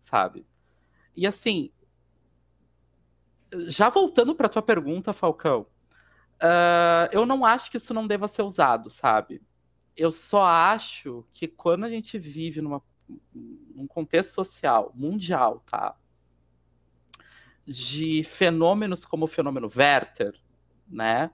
[0.00, 0.46] sabe?
[1.16, 1.70] E assim,
[3.68, 5.66] já voltando para tua pergunta, Falcão,
[6.42, 9.42] uh, eu não acho que isso não deva ser usado, sabe?
[9.96, 12.82] Eu só acho que quando a gente vive numa,
[13.34, 15.96] num contexto social mundial, tá?
[17.66, 20.34] De fenômenos como o fenômeno Werther,
[20.88, 21.30] né?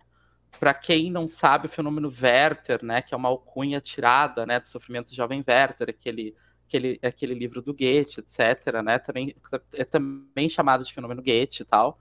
[0.59, 4.67] Para quem não sabe, o fenômeno Werther, né, que é uma alcunha tirada, né, do
[4.67, 6.35] sofrimento do jovem Werther, aquele
[6.67, 9.35] aquele, aquele livro do Goethe, etc., né, também
[9.75, 11.99] é também chamado de fenômeno Goethe e tal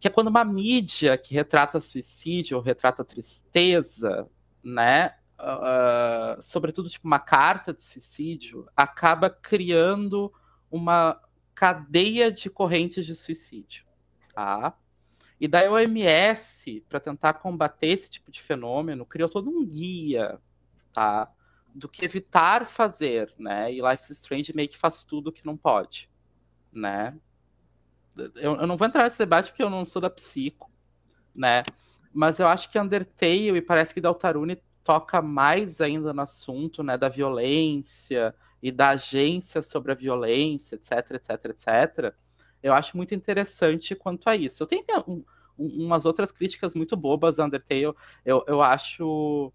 [0.00, 4.28] que é quando uma mídia que retrata suicídio ou retrata tristeza,
[4.62, 10.32] né, uh, sobretudo tipo uma carta de suicídio, acaba criando
[10.70, 11.20] uma
[11.54, 13.84] cadeia de correntes de suicídio,
[14.32, 14.76] tá?
[15.40, 20.38] E daí a OMS, para tentar combater esse tipo de fenômeno, criou todo um guia,
[20.92, 21.32] tá?
[21.74, 23.72] Do que evitar fazer, né?
[23.72, 26.10] E Life is Strange meio que faz tudo que não pode,
[26.72, 27.14] né?
[28.36, 30.70] eu, eu, não vou entrar nesse debate porque eu não sou da psico,
[31.34, 31.62] né?
[32.12, 36.96] Mas eu acho que Undertale e parece que Deltarune toca mais ainda no assunto, né,
[36.96, 42.14] da violência e da agência sobre a violência, etc, etc, etc.
[42.62, 44.62] Eu acho muito interessante quanto a isso.
[44.62, 45.24] Eu tenho um,
[45.58, 47.94] um, umas outras críticas muito bobas a Undertale.
[48.24, 49.52] Eu, eu acho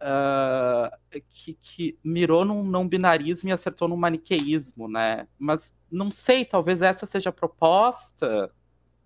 [0.00, 5.26] uh, que, que, mirou num não binarismo e acertou num maniqueísmo, né?
[5.38, 8.52] Mas não sei, talvez essa seja a proposta,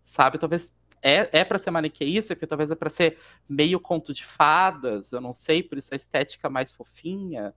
[0.03, 0.39] sabe?
[0.39, 3.19] Talvez é, é para ser maniqueísta, que talvez é para ser
[3.49, 7.55] meio conto de fadas, eu não sei, por isso a estética mais fofinha.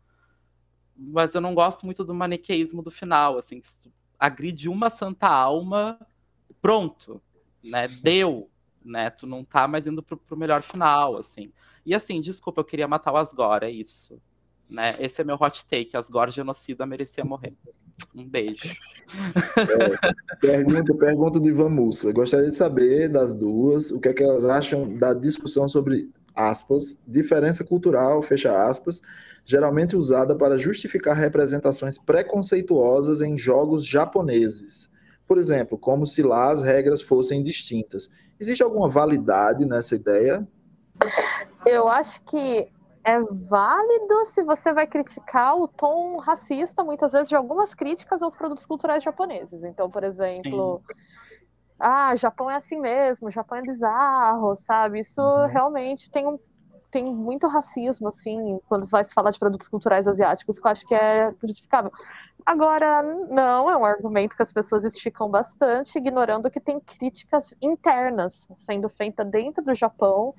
[0.95, 5.27] Mas eu não gosto muito do maniqueísmo do final, assim, se tu agride uma santa
[5.27, 5.99] alma,
[6.61, 7.21] pronto,
[7.63, 7.87] né?
[7.87, 8.49] Deu,
[8.83, 9.09] né?
[9.09, 11.51] Tu não tá mais indo pro, pro melhor final, assim.
[11.87, 14.19] E assim, desculpa, eu queria matar o Asgore, é isso.
[14.69, 14.93] Né?
[14.99, 15.95] Esse é meu hot take.
[15.95, 17.53] Asgore genocida merecia morrer.
[18.13, 18.75] Um beijo.
[19.55, 22.11] É, pergunta, pergunta do Ivan Mussa.
[22.11, 26.99] Gostaria de saber das duas o que, é que elas acham da discussão sobre aspas,
[27.07, 29.01] diferença cultural, fecha aspas,
[29.45, 34.91] geralmente usada para justificar representações preconceituosas em jogos japoneses.
[35.25, 38.09] Por exemplo, como se lá as regras fossem distintas.
[38.37, 40.45] Existe alguma validade nessa ideia?
[41.65, 42.71] Eu acho que
[43.03, 48.35] é válido se você vai criticar o tom racista, muitas vezes, de algumas críticas aos
[48.35, 49.63] produtos culturais japoneses.
[49.63, 50.95] Então, por exemplo, Sim.
[51.79, 54.99] ah, Japão é assim mesmo, Japão é bizarro, sabe?
[54.99, 55.47] Isso uhum.
[55.47, 56.37] realmente tem um
[56.97, 60.87] tem muito racismo, assim, quando vai se falar de produtos culturais asiáticos, que eu acho
[60.87, 61.91] que é justificável.
[62.43, 68.47] Agora, não, é um argumento que as pessoas esticam bastante, ignorando que tem críticas internas
[68.57, 70.33] sendo feitas dentro do Japão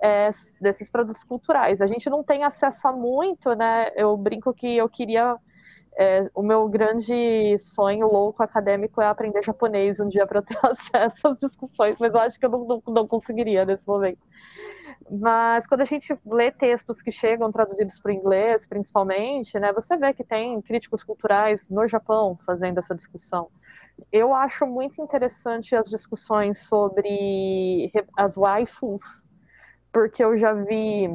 [0.00, 0.30] é,
[0.62, 1.82] desses produtos culturais.
[1.82, 3.90] A gente não tem acesso a muito, né?
[3.94, 5.36] Eu brinco que eu queria.
[6.00, 11.28] É, o meu grande sonho louco acadêmico é aprender japonês um dia para ter acesso
[11.28, 14.20] às discussões, mas eu acho que eu não, não, não conseguiria nesse momento.
[15.10, 19.96] Mas quando a gente lê textos que chegam traduzidos para o inglês, principalmente, né, você
[19.96, 23.48] vê que tem críticos culturais no Japão fazendo essa discussão.
[24.12, 29.02] Eu acho muito interessante as discussões sobre as waifus,
[29.92, 31.08] porque eu já vi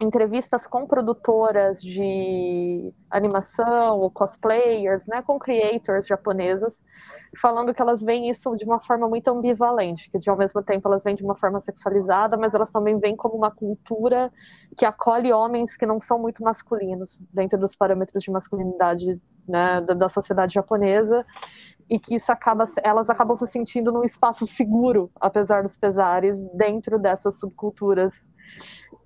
[0.00, 6.80] entrevistas com produtoras de animação ou cosplayers, né, com creators japonesas,
[7.36, 10.86] falando que elas veem isso de uma forma muito ambivalente, que de ao mesmo tempo
[10.88, 14.32] elas veem de uma forma sexualizada, mas elas também veem como uma cultura
[14.76, 19.94] que acolhe homens que não são muito masculinos dentro dos parâmetros de masculinidade né, da,
[19.94, 21.26] da sociedade japonesa
[21.90, 26.98] e que isso acaba, elas acabam se sentindo num espaço seguro, apesar dos pesares, dentro
[26.98, 28.26] dessas subculturas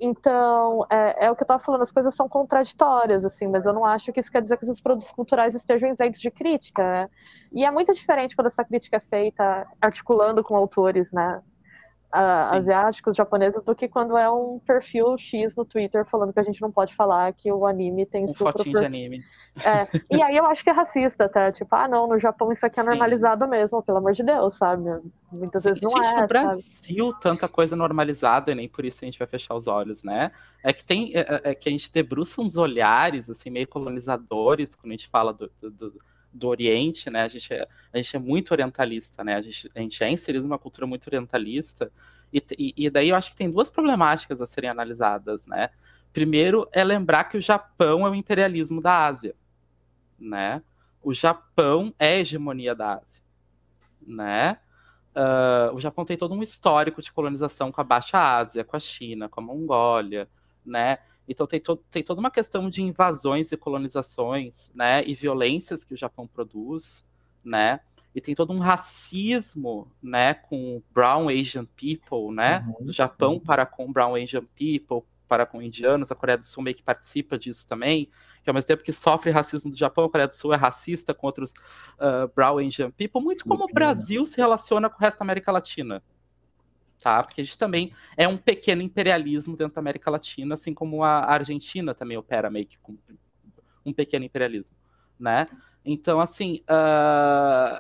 [0.04, 3.72] então, é, é, o que eu estava falando, as coisas são contraditórias, assim, mas eu
[3.72, 7.10] não acho que isso quer dizer que esses produtos culturais estejam isentos de crítica, né?
[7.52, 11.40] E é muito diferente quando essa crítica é feita articulando com autores, né?
[12.14, 16.42] Uh, asiáticos, japoneses, do que quando é um perfil X no Twitter falando que a
[16.42, 19.24] gente não pode falar que o anime tem um fotinho de anime.
[19.64, 21.50] É, e aí eu acho que é racista, até.
[21.52, 22.90] Tipo, ah, não, no Japão isso aqui é Sim.
[22.90, 24.84] normalizado mesmo, pelo amor de Deus, sabe?
[25.30, 25.70] Muitas Sim.
[25.70, 26.20] vezes não gente, é.
[26.20, 27.20] No Brasil, sabe?
[27.20, 30.30] tanta coisa normalizada, e nem por isso a gente vai fechar os olhos, né?
[30.62, 31.12] É que tem.
[31.14, 35.08] É, é, é que a gente debruça uns olhares, assim, meio colonizadores, quando a gente
[35.08, 37.22] fala do, do, do do Oriente, né?
[37.22, 39.34] A gente é, a gente é muito orientalista, né?
[39.34, 41.92] A gente, a gente é inserido numa cultura muito orientalista.
[42.32, 45.68] E, e, daí eu acho que tem duas problemáticas a serem analisadas, né?
[46.12, 49.34] Primeiro é lembrar que o Japão é o imperialismo da Ásia,
[50.18, 50.62] né?
[51.02, 53.22] O Japão é a hegemonia da Ásia,
[54.00, 54.58] né?
[55.14, 58.80] Uh, o Japão tem todo um histórico de colonização com a Baixa Ásia, com a
[58.80, 60.26] China, com a Mongólia,
[60.64, 60.98] né?
[61.28, 65.02] Então tem, to tem toda uma questão de invasões e colonizações, né?
[65.04, 67.06] E violências que o Japão produz,
[67.44, 67.80] né?
[68.14, 70.34] E tem todo um racismo, né?
[70.34, 72.64] Com brown Asian people, né?
[72.66, 72.86] Uhum.
[72.86, 75.02] Do Japão para com brown Asian people,
[75.32, 78.10] para com indianos, a Coreia do Sul meio que participa disso também,
[78.42, 81.14] que ao mesmo tempo que sofre racismo do Japão, a Coreia do Sul é racista
[81.14, 81.54] com outros
[81.94, 85.50] uh, brown Asian people, muito como o Brasil se relaciona com o resto da América
[85.50, 86.02] Latina,
[87.02, 87.22] tá?
[87.22, 91.24] Porque a gente também é um pequeno imperialismo dentro da América Latina, assim como a
[91.24, 92.96] Argentina também opera meio que com
[93.84, 94.76] um pequeno imperialismo,
[95.18, 95.48] né?
[95.84, 97.78] Então, assim, uh...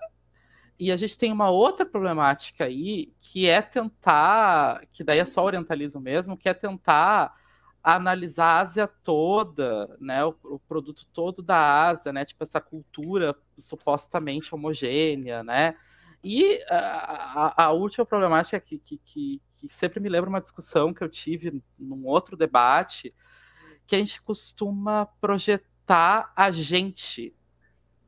[0.78, 5.44] e a gente tem uma outra problemática aí, que é tentar, que daí é só
[5.44, 7.32] orientalismo mesmo, que é tentar
[7.82, 13.34] analisar a Ásia toda, né, o, o, produto todo da Ásia, né, tipo essa cultura
[13.56, 15.76] supostamente homogênea, né,
[16.24, 21.02] e a, a, última problemática que, que, que, que, sempre me lembra uma discussão que
[21.02, 23.12] eu tive num outro debate,
[23.86, 27.34] que a gente costuma projetar a gente,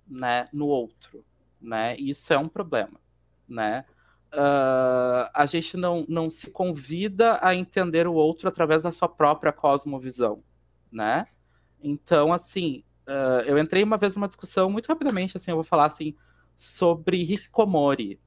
[0.07, 1.25] né, no outro,
[1.61, 3.01] né, e isso é um problema,
[3.49, 3.85] né,
[4.33, 9.53] uh, a gente não, não se convida a entender o outro através da sua própria
[9.53, 10.43] cosmovisão,
[10.91, 11.27] né?
[11.83, 15.87] Então, assim, uh, eu entrei uma vez numa discussão muito rapidamente, assim, eu vou falar
[15.87, 16.15] assim
[16.57, 18.21] sobre Hikikomori,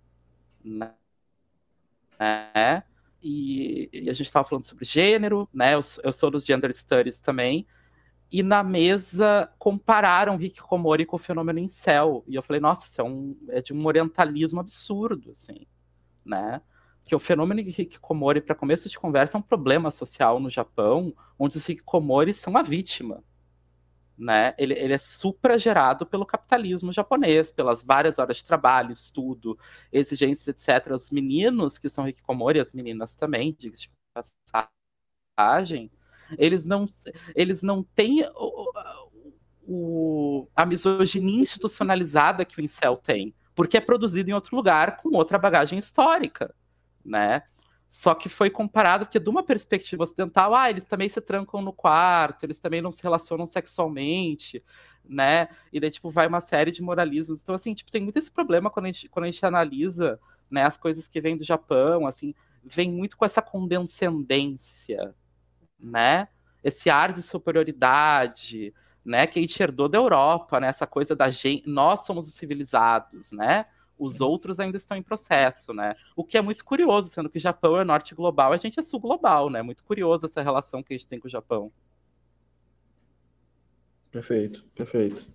[0.63, 0.93] né?
[3.21, 5.73] E, e a gente estava falando sobre gênero, né?
[5.73, 7.65] Eu, eu sou dos gender studies também
[8.31, 12.23] e na mesa compararam Hikikomori com o fenômeno incel.
[12.27, 15.65] E eu falei, nossa, isso é, um, é de um orientalismo absurdo, assim
[16.27, 16.61] né?
[17.05, 21.13] Que o fenômeno de hikikomori, para começo de conversa, é um problema social no Japão,
[21.39, 23.23] onde os hikikomori são a vítima.
[24.17, 24.53] Né?
[24.57, 29.57] Ele, ele é supragerado pelo capitalismo japonês, pelas várias horas de trabalho, estudo,
[29.91, 30.91] exigências, etc.
[30.93, 33.91] Os meninos que são hikikomori, as meninas também, diga de
[35.35, 35.91] passagem,
[36.39, 36.85] eles não,
[37.35, 38.71] eles não têm o,
[39.67, 45.09] o, a misoginia institucionalizada que o incel tem porque é produzido em outro lugar com
[45.17, 46.53] outra bagagem histórica,
[47.03, 47.41] né?
[47.87, 51.71] Só que foi comparado porque de uma perspectiva ocidental, ah, eles também se trancam no
[51.71, 54.63] quarto, eles também não se relacionam sexualmente,
[55.07, 55.47] né?
[55.71, 57.41] E daí, tipo, vai uma série de moralismos.
[57.41, 60.19] Então, assim, tipo, tem muito esse problema quando a gente, quando a gente analisa
[60.51, 62.33] né, as coisas que vêm do Japão, assim,
[62.63, 65.13] vem muito com essa condescendência,
[65.79, 66.27] né?
[66.63, 68.73] Esse ar de superioridade,
[69.05, 72.33] né, que a gente herdou da Europa, né, essa coisa da gente, nós somos os
[72.33, 73.65] civilizados, né,
[73.97, 77.79] os outros ainda estão em processo, né, o que é muito curioso, sendo que Japão
[77.79, 80.97] é norte global, a gente é sul global, né, muito curioso essa relação que a
[80.97, 81.71] gente tem com o Japão.
[84.11, 85.29] Perfeito, perfeito.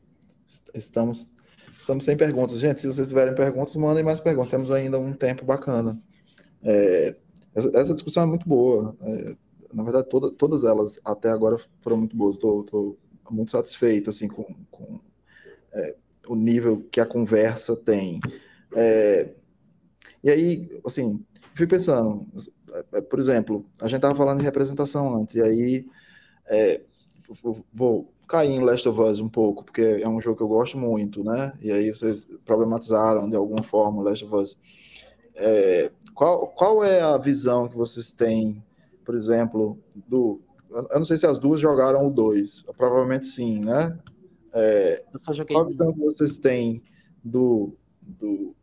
[0.74, 1.32] Estamos,
[1.78, 2.58] estamos sem perguntas.
[2.58, 6.02] Gente, se vocês tiverem perguntas, mandem mais perguntas, temos ainda um tempo bacana.
[6.62, 7.16] É,
[7.54, 9.36] essa, essa, discussão é muito boa, é,
[9.72, 12.98] na verdade, toda, todas elas até agora foram muito boas, estou
[13.30, 15.00] muito satisfeito assim com, com
[15.72, 15.96] é,
[16.28, 18.20] o nível que a conversa tem.
[18.74, 19.30] É,
[20.22, 22.26] e aí, assim, fui pensando,
[22.92, 25.86] é, por exemplo, a gente estava falando de representação antes, e aí
[26.46, 26.80] é,
[27.72, 30.78] vou cair em Last of Us um pouco, porque é um jogo que eu gosto
[30.78, 31.52] muito, né?
[31.60, 34.58] E aí vocês problematizaram de alguma forma o Last of Us.
[35.34, 38.62] É, qual, qual é a visão que vocês têm,
[39.04, 40.40] por exemplo, do,
[40.72, 42.64] eu não sei se as duas jogaram o 2.
[42.76, 43.98] Provavelmente sim, né?
[44.54, 45.04] É,
[45.48, 46.82] qual a visão que vocês têm
[47.22, 48.54] do, do,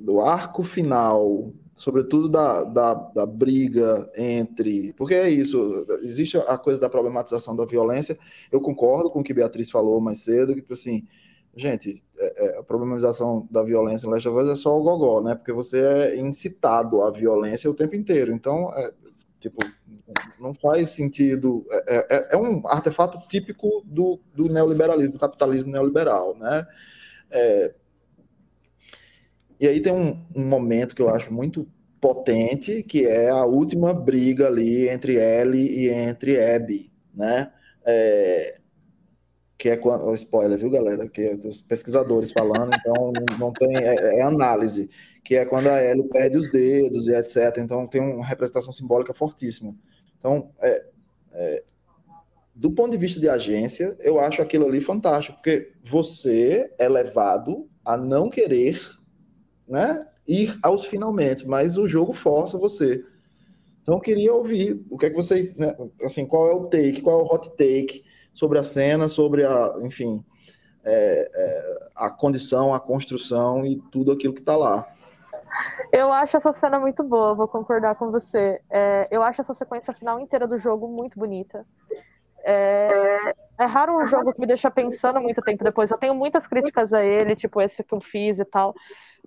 [0.00, 4.92] do arco final, sobretudo da, da, da, briga entre.
[4.94, 8.18] Porque é isso, existe a coisa da problematização da violência.
[8.50, 11.06] Eu concordo com o que Beatriz falou mais cedo, que, tipo assim,
[11.54, 15.34] gente, é, é, a problematização da violência em Last é só o gogó, né?
[15.34, 18.32] Porque você é incitado à violência o tempo inteiro.
[18.32, 18.92] Então, é,
[19.40, 19.58] tipo,
[20.40, 21.66] não faz sentido.
[21.70, 26.66] É, é, é, é, um artefato típico do, do neoliberalismo, do capitalismo neoliberal, né?
[27.30, 27.74] É,
[29.60, 31.66] e aí tem um, um, momento que eu acho muito
[32.00, 37.52] potente, que é a última briga ali entre Ellie e entre Abby, né?
[37.84, 38.58] É,
[39.58, 40.06] que é quando.
[40.06, 41.08] Oh, spoiler, viu, galera?
[41.08, 43.76] Que é os pesquisadores falando, então não, tem.
[43.76, 44.88] É, é, análise,
[45.24, 47.58] que é quando a Ellie perde os dedos e etc.
[47.58, 49.74] Então tem uma representação simbólica fortíssima.
[50.18, 50.84] Então, é,
[51.32, 51.64] é,
[52.54, 57.68] do ponto de vista de agência, eu acho aquilo ali fantástico, porque você é levado
[57.84, 58.78] a não querer
[59.68, 63.04] né, ir aos finalmente, mas o jogo força você.
[63.82, 67.00] Então, eu queria ouvir o que é que vocês, né, assim, qual é o take,
[67.00, 70.24] qual é o hot take sobre a cena, sobre a, enfim,
[70.84, 74.86] é, é, a condição, a construção e tudo aquilo que está lá.
[75.92, 78.60] Eu acho essa cena muito boa, vou concordar com você.
[78.70, 81.64] É, eu acho essa sequência final inteira do jogo muito bonita.
[82.44, 85.90] É, é, raro um jogo que me deixa pensando muito tempo depois.
[85.90, 88.74] Eu tenho muitas críticas a ele, tipo esse que eu fiz e tal.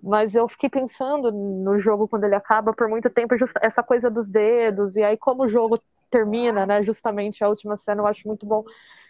[0.02, 4.28] Mas eu fiquei pensando no jogo quando ele acaba por muito tempo, essa coisa dos
[4.28, 5.78] dedos, e aí como o jogo
[6.10, 6.82] termina, né?
[6.82, 8.64] Justamente a última cena eu acho muito bom.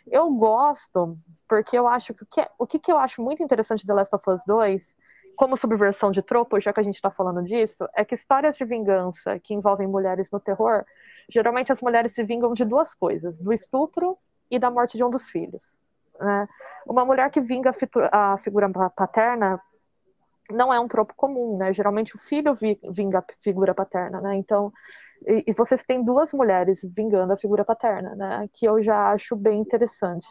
[0.06, 1.14] Eu gosto,
[1.48, 3.94] porque eu acho que o que, é, o que, eu acho muito interessante de The
[3.94, 4.96] Last of Us 2
[5.34, 8.64] como subversão de tropo, já que a gente está falando disso, é que histórias de
[8.64, 10.84] vingança que envolvem mulheres no terror,
[11.28, 14.16] geralmente as mulheres se vingam de duas coisas: do estupro
[14.50, 15.76] e da morte de um dos filhos.
[16.20, 16.48] Né?
[16.86, 17.72] Uma mulher que vinga
[18.12, 19.60] a figura paterna
[20.52, 21.72] não é um tropo comum, né?
[21.72, 22.54] Geralmente o filho
[22.90, 24.36] vinga a figura paterna, né?
[24.36, 24.72] Então,
[25.26, 28.48] e, e vocês têm duas mulheres vingando a figura paterna, né?
[28.52, 30.26] Que eu já acho bem interessante.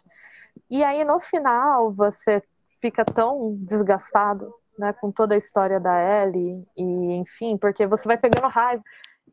[0.69, 2.41] E aí no final você
[2.81, 6.83] fica tão desgastado né, com toda a história da Ellie, e
[7.13, 8.83] enfim, porque você vai pegando raiva.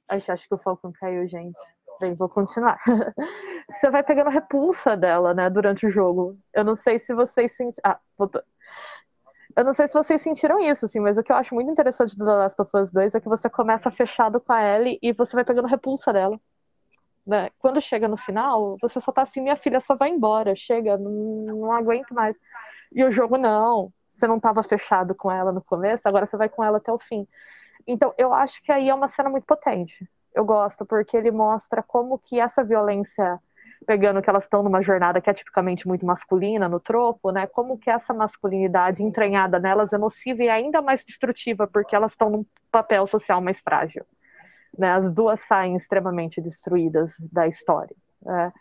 [0.09, 1.59] Ai, acho que o Falcon caiu, gente.
[2.01, 2.79] Bem, vou continuar.
[3.71, 6.39] você vai pegando repulsa dela, né, durante o jogo.
[6.53, 7.83] Eu não sei se vocês sentiram.
[7.93, 8.43] Ah, voltou.
[9.59, 12.17] Eu não sei se vocês sentiram isso, assim, mas o que eu acho muito interessante
[12.17, 15.13] do The Last of Us 2 é que você começa fechado com a Ellie e
[15.13, 16.41] você vai pegando repulsa dela.
[17.27, 17.51] Né?
[17.59, 21.11] Quando chega no final, você só tá assim, minha filha só vai embora, chega, não,
[21.47, 22.37] não aguento mais.
[22.93, 26.49] E o jogo não você não estava fechado com ela no começo, agora você vai
[26.49, 27.27] com ela até o fim.
[27.87, 30.09] Então, eu acho que aí é uma cena muito potente.
[30.35, 33.41] Eu gosto, porque ele mostra como que essa violência,
[33.87, 37.47] pegando que elas estão numa jornada que é tipicamente muito masculina no tropo, né?
[37.47, 42.31] Como que essa masculinidade entranhada nelas é nociva e ainda mais destrutiva, porque elas estão
[42.31, 44.05] num papel social mais frágil.
[44.77, 44.91] Né?
[44.91, 47.97] As duas saem extremamente destruídas da história.
[48.23, 48.53] Né?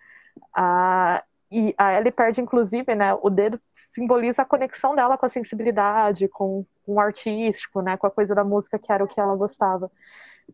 [0.55, 3.13] Ah, e a Ellie perde, inclusive, né?
[3.21, 3.59] O dedo
[3.93, 7.95] simboliza a conexão dela com a sensibilidade, com, com o artístico, né?
[7.95, 9.89] Com a coisa da música que era o que ela gostava.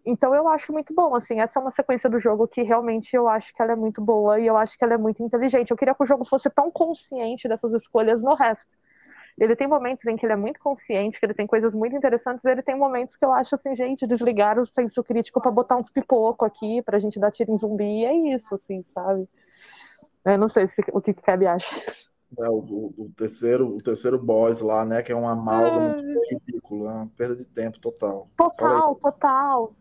[0.05, 3.27] Então eu acho muito bom, assim, essa é uma sequência do jogo que realmente eu
[3.27, 5.71] acho que ela é muito boa e eu acho que ela é muito inteligente.
[5.71, 8.71] Eu queria que o jogo fosse tão consciente dessas escolhas no resto.
[9.37, 12.45] Ele tem momentos em que ele é muito consciente, que ele tem coisas muito interessantes,
[12.45, 15.75] e ele tem momentos que eu acho assim, gente, desligar o senso crítico para botar
[15.75, 19.27] uns pipoco aqui, pra gente dar tiro em zumbi, e é isso, assim, sabe?
[20.23, 21.75] Eu não sei se, o que, que Cabe acha.
[22.39, 25.01] É, o, o, terceiro, o terceiro boss lá, né?
[25.01, 26.33] Que é uma amálgama é.
[26.33, 28.29] ridículo, é uma perda de tempo total.
[28.37, 29.75] Total, total.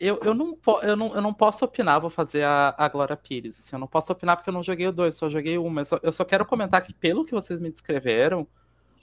[0.00, 3.58] Eu, eu, não, eu, não, eu não posso opinar, vou fazer a, a Glória Pires.
[3.58, 5.70] Assim, eu não posso opinar porque eu não joguei o dois, só joguei um.
[5.70, 8.46] Mas eu só quero comentar que, pelo que vocês me descreveram,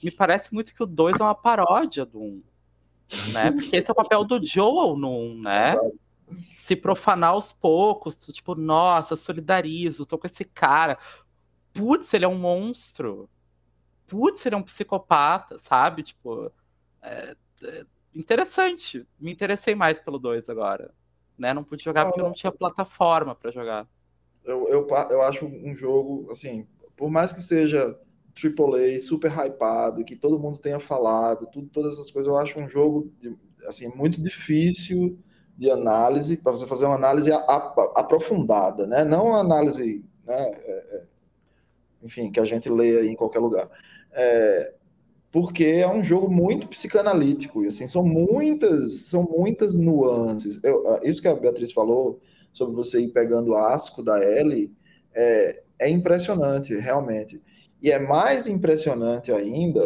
[0.03, 2.23] me parece muito que o 2 é uma paródia do 1.
[2.23, 2.43] Um,
[3.33, 3.51] né?
[3.51, 5.75] Porque esse é o papel do Joel no 1, um, né?
[6.55, 10.97] Se profanar aos poucos, tipo, nossa, solidarizo, tô com esse cara.
[11.73, 13.29] Putz, ele é um monstro.
[14.07, 16.03] Putz, ele é um psicopata, sabe?
[16.03, 16.51] Tipo,
[17.01, 17.85] é, é
[18.15, 19.07] interessante.
[19.19, 20.93] Me interessei mais pelo 2 agora.
[21.37, 21.53] Né?
[21.53, 23.87] Não pude jogar porque eu não tinha plataforma para jogar.
[24.43, 27.97] Eu, eu, eu acho um jogo, assim, por mais que seja
[28.35, 32.67] AAA, super hypado, que todo mundo tenha falado, tudo, todas essas coisas, eu acho um
[32.67, 33.11] jogo
[33.67, 35.19] assim, muito difícil
[35.57, 37.31] de análise, para você fazer uma análise
[37.95, 39.03] aprofundada, né?
[39.03, 41.03] não uma análise, né, é, é,
[42.01, 43.69] enfim, que a gente lê em qualquer lugar.
[44.11, 44.73] É,
[45.31, 50.61] porque é um jogo muito psicanalítico, e assim, são muitas, são muitas nuances.
[50.63, 52.19] Eu, isso que a Beatriz falou
[52.51, 54.73] sobre você ir pegando asco da Ellie
[55.13, 57.41] é, é impressionante, realmente.
[57.81, 59.81] E é mais impressionante ainda,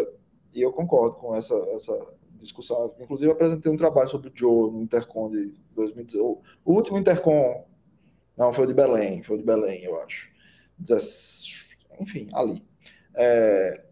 [0.53, 2.93] e eu concordo com essa, essa discussão.
[2.99, 6.41] Inclusive, apresentei um trabalho sobre o Joe no Intercom de 2018.
[6.65, 7.65] O último Intercom,
[8.35, 10.27] não, foi o de Belém, foi o de Belém, eu acho.
[11.99, 12.65] Enfim, ali.
[13.13, 13.84] É,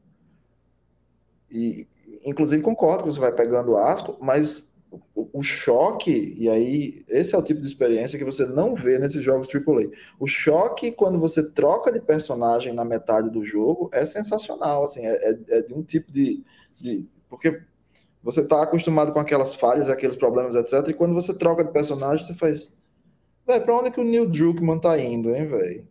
[1.53, 1.87] e,
[2.25, 4.73] inclusive, concordo que você vai pegando asco, mas
[5.15, 8.99] o, o, choque, e aí, esse é o tipo de experiência que você não vê
[8.99, 9.89] nesses jogos AAA.
[10.19, 15.29] O choque, quando você troca de personagem na metade do jogo, é sensacional, assim, é,
[15.29, 16.43] é, é de um tipo de,
[16.79, 17.61] de porque
[18.23, 20.87] você está acostumado com aquelas falhas, aqueles problemas, etc.
[20.87, 22.71] E quando você troca de personagem, você faz.
[23.45, 25.87] Véi, pra onde é que o Neil Druckmann tá indo, hein, velho?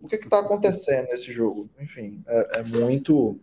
[0.00, 1.68] O que que tá acontecendo nesse jogo?
[1.80, 3.38] Enfim, é, é, muito.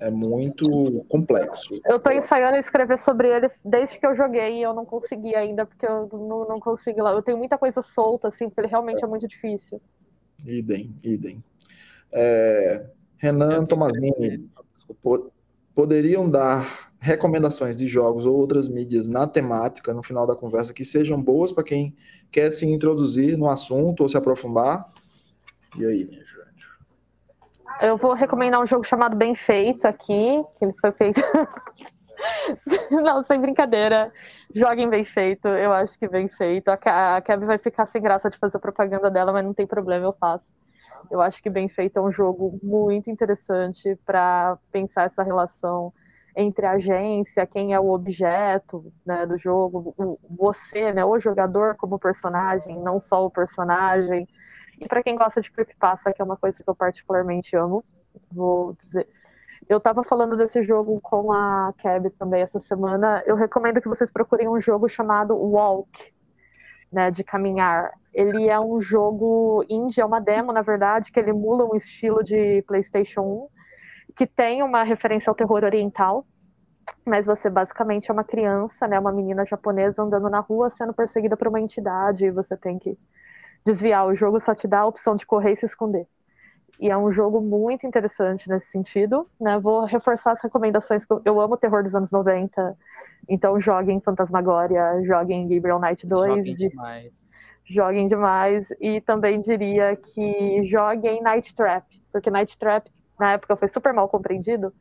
[0.00, 1.78] É muito complexo.
[1.84, 5.66] Eu tô ensaiando escrever sobre ele desde que eu joguei e eu não consegui ainda,
[5.66, 7.12] porque eu não, não consigo lá.
[7.12, 9.78] Eu tenho muita coisa solta, assim, porque ele realmente é, é muito difícil.
[10.46, 11.44] Idem, idem.
[12.10, 12.86] É,
[13.18, 14.48] Renan Tomazini,
[15.74, 20.84] poderiam dar recomendações de jogos ou outras mídias na temática no final da conversa que
[20.84, 21.94] sejam boas para quem
[22.30, 24.90] quer se introduzir no assunto ou se aprofundar.
[25.76, 26.24] E aí, minha?
[27.80, 31.20] Eu vou recomendar um jogo chamado Bem Feito aqui, que ele foi feito.
[32.90, 34.12] Não, sem brincadeira.
[34.54, 35.48] Joguem bem feito.
[35.48, 36.68] Eu acho que bem feito.
[36.68, 40.12] A Keb vai ficar sem graça de fazer propaganda dela, mas não tem problema, eu
[40.12, 40.52] faço.
[41.10, 45.92] Eu acho que bem feito é um jogo muito interessante para pensar essa relação
[46.36, 51.98] entre a agência, quem é o objeto né, do jogo, você, né, o jogador como
[51.98, 54.28] personagem, não só o personagem.
[54.80, 57.84] E para quem gosta de creepypasta, que é uma coisa que eu particularmente amo,
[58.32, 59.06] vou dizer.
[59.68, 63.22] Eu estava falando desse jogo com a Keb também essa semana.
[63.26, 66.12] Eu recomendo que vocês procurem um jogo chamado Walk,
[66.90, 67.92] né, de caminhar.
[68.12, 72.24] Ele é um jogo indie, é uma demo, na verdade, que ele emula um estilo
[72.24, 73.48] de PlayStation 1,
[74.16, 76.26] que tem uma referência ao terror oriental,
[77.06, 81.36] mas você basicamente é uma criança, né, uma menina japonesa andando na rua sendo perseguida
[81.36, 82.98] por uma entidade e você tem que
[83.64, 84.06] desviar.
[84.06, 86.06] O jogo só te dá a opção de correr e se esconder.
[86.80, 89.58] E é um jogo muito interessante nesse sentido, né?
[89.58, 91.06] Vou reforçar as recomendações.
[91.26, 92.76] Eu amo o terror dos anos 90,
[93.28, 96.46] então joguem Fantasmagoria, joguem Gabriel Knight 2.
[96.46, 97.30] Joguem demais.
[97.66, 98.72] Joguem demais.
[98.80, 104.08] E também diria que joguem Night Trap, porque Night Trap na época foi super mal
[104.08, 104.72] compreendido,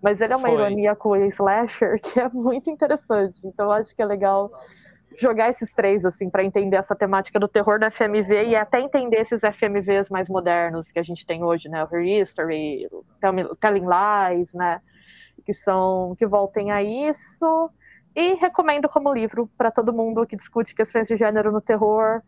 [0.00, 0.56] mas ele é uma foi.
[0.56, 3.44] ironia com o slasher que é muito interessante.
[3.48, 4.52] Então eu acho que é legal
[5.18, 9.20] jogar esses três, assim, para entender essa temática do terror da FMV e até entender
[9.20, 11.84] esses FMVs mais modernos que a gente tem hoje, né?
[11.84, 12.88] O Her History,
[13.60, 14.80] Telling Lies, né?
[15.44, 17.70] Que são, que voltem a isso.
[18.14, 22.22] E recomendo como livro para todo mundo que discute questões de gênero no terror,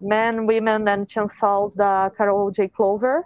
[0.00, 2.68] Men, Women and Chancells, da Carol J.
[2.68, 3.22] Clover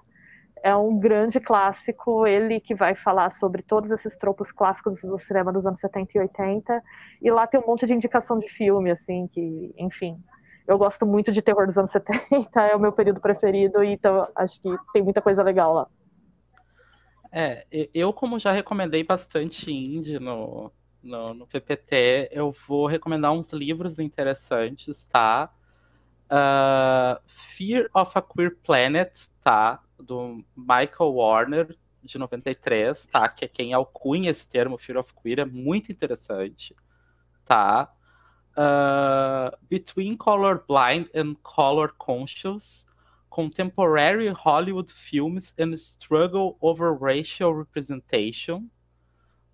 [0.65, 5.53] é um grande clássico, ele que vai falar sobre todos esses tropos clássicos do cinema
[5.53, 6.83] dos anos 70 e 80,
[7.21, 10.19] e lá tem um monte de indicação de filme, assim, que, enfim,
[10.67, 14.59] eu gosto muito de terror dos anos 70, é o meu período preferido, então acho
[14.63, 15.87] que tem muita coisa legal lá.
[17.31, 20.73] É, eu como já recomendei bastante indie no,
[21.03, 25.53] no, no PPT, eu vou recomendar uns livros interessantes, tá?
[26.25, 29.13] Uh, Fear of a Queer Planet,
[29.43, 29.85] tá?
[29.99, 33.29] Do Michael Warner, de 93, tá?
[33.29, 36.75] Que é quem alcunha esse termo, Fear of Queer, é muito interessante,
[37.45, 37.93] tá?
[38.57, 42.87] Uh, Between Color Blind and Color Conscious,
[43.29, 48.71] Contemporary Hollywood Films and Struggle Over Racial Representation,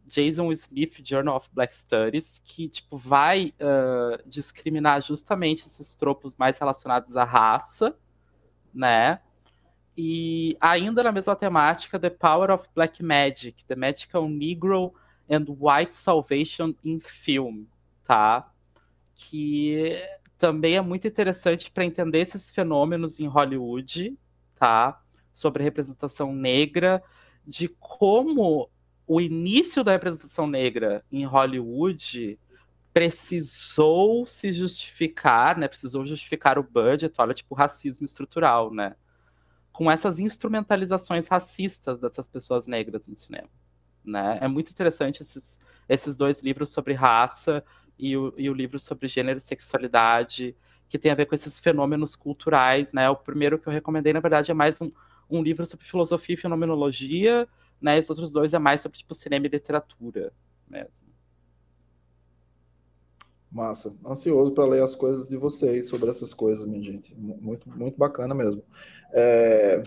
[0.06, 6.58] Jason Smith, Journal of Black Studies, que tipo vai uh, discriminar justamente esses tropos mais
[6.58, 7.96] relacionados à raça,
[8.74, 9.20] né?
[10.02, 14.94] E ainda na mesma temática, The Power of Black Magic, The Magical Negro
[15.28, 17.64] and White Salvation in Film,
[18.02, 18.50] tá?
[19.14, 20.02] Que
[20.38, 24.16] também é muito interessante para entender esses fenômenos em Hollywood,
[24.54, 24.98] tá?
[25.34, 27.02] Sobre representação negra,
[27.46, 28.70] de como
[29.06, 32.38] o início da representação negra em Hollywood
[32.90, 35.68] precisou se justificar, né?
[35.68, 38.94] Precisou justificar o budget, olha, tipo, racismo estrutural, né?
[39.72, 43.48] Com essas instrumentalizações racistas dessas pessoas negras no cinema.
[44.04, 44.38] Né?
[44.40, 47.64] É muito interessante esses, esses dois livros sobre raça
[47.98, 50.56] e o, e o livro sobre gênero e sexualidade,
[50.88, 52.92] que tem a ver com esses fenômenos culturais.
[52.92, 53.08] Né?
[53.08, 54.90] O primeiro que eu recomendei, na verdade, é mais um,
[55.30, 57.48] um livro sobre filosofia e fenomenologia,
[57.80, 57.98] né?
[57.98, 60.32] Os outros dois é mais sobre tipo, cinema e literatura
[60.68, 61.09] mesmo.
[63.50, 63.92] Massa.
[64.06, 67.14] Ansioso para ler as coisas de vocês sobre essas coisas, minha gente.
[67.16, 68.62] Muito, muito bacana mesmo.
[69.12, 69.82] É,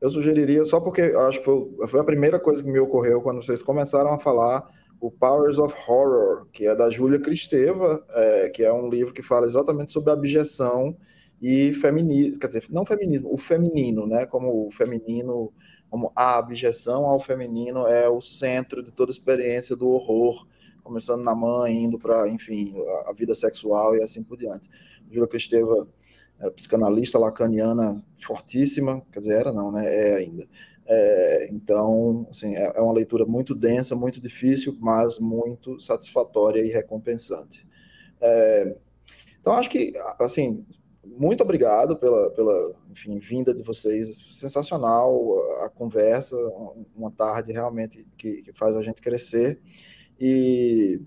[0.00, 3.42] eu sugeriria, só porque acho que foi, foi, a primeira coisa que me ocorreu quando
[3.42, 4.66] vocês começaram a falar
[4.98, 9.22] o Powers of Horror, que é da Júlia Cristeva, é, que é um livro que
[9.22, 10.96] fala exatamente sobre abjeção
[11.40, 14.24] e feminismo, quer dizer, não feminismo, o feminino, né?
[14.26, 15.52] Como o feminino,
[15.90, 20.46] como a abjeção ao feminino é o centro de toda experiência do horror
[20.82, 22.74] começando na mãe, indo para, enfim,
[23.06, 24.68] a, vida sexual e assim por diante.
[25.10, 25.88] Júlia Cristeva
[26.38, 29.84] era psicanalista lacaniana fortíssima, quer dizer, era não, né?
[29.86, 30.46] É ainda.
[30.84, 36.68] É, então, assim, é, é, uma leitura muito densa, muito difícil, mas muito satisfatória e
[36.68, 37.66] recompensante.
[38.20, 38.76] É,
[39.40, 40.66] então, acho que, assim,
[41.04, 46.36] muito obrigado pela, pela enfim, vinda de vocês, sensacional a, a conversa,
[46.94, 49.60] uma tarde realmente que, que faz a gente crescer.
[50.20, 51.00] E,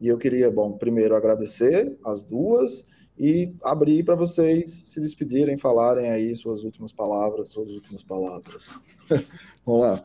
[0.00, 2.88] e eu queria, bom, primeiro agradecer as duas
[3.18, 8.78] e abrir para vocês se despedirem, falarem aí suas últimas palavras, suas últimas palavras.
[9.66, 10.04] Vamos lá.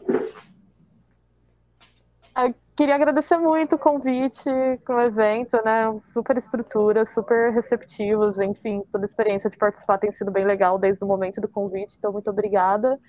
[2.37, 4.49] Eu queria agradecer muito o convite
[4.85, 5.95] com o evento, né?
[5.95, 11.01] Super estrutura, super receptivos, enfim, toda a experiência de participar tem sido bem legal desde
[11.01, 12.99] o momento do convite, então muito obrigada.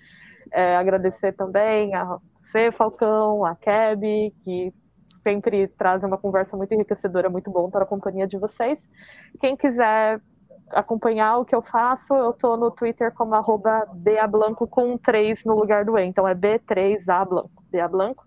[0.53, 2.19] É, agradecer também a
[2.53, 4.73] Fê Falcão, a Keb, que
[5.07, 8.89] sempre trazem uma conversa muito enriquecedora, muito bom estar na companhia de vocês.
[9.41, 10.21] Quem quiser
[10.71, 15.55] acompanhar o que eu faço, eu tô no Twitter como arroba Beablanco com 3 no
[15.55, 17.25] lugar do E, então é B3A
[17.89, 18.27] Blanco,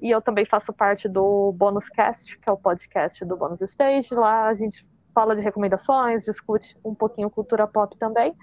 [0.00, 4.14] E eu também faço parte do Bonus Cast, que é o podcast do Bonus Stage.
[4.14, 8.34] Lá a gente fala de recomendações, discute um pouquinho cultura pop também.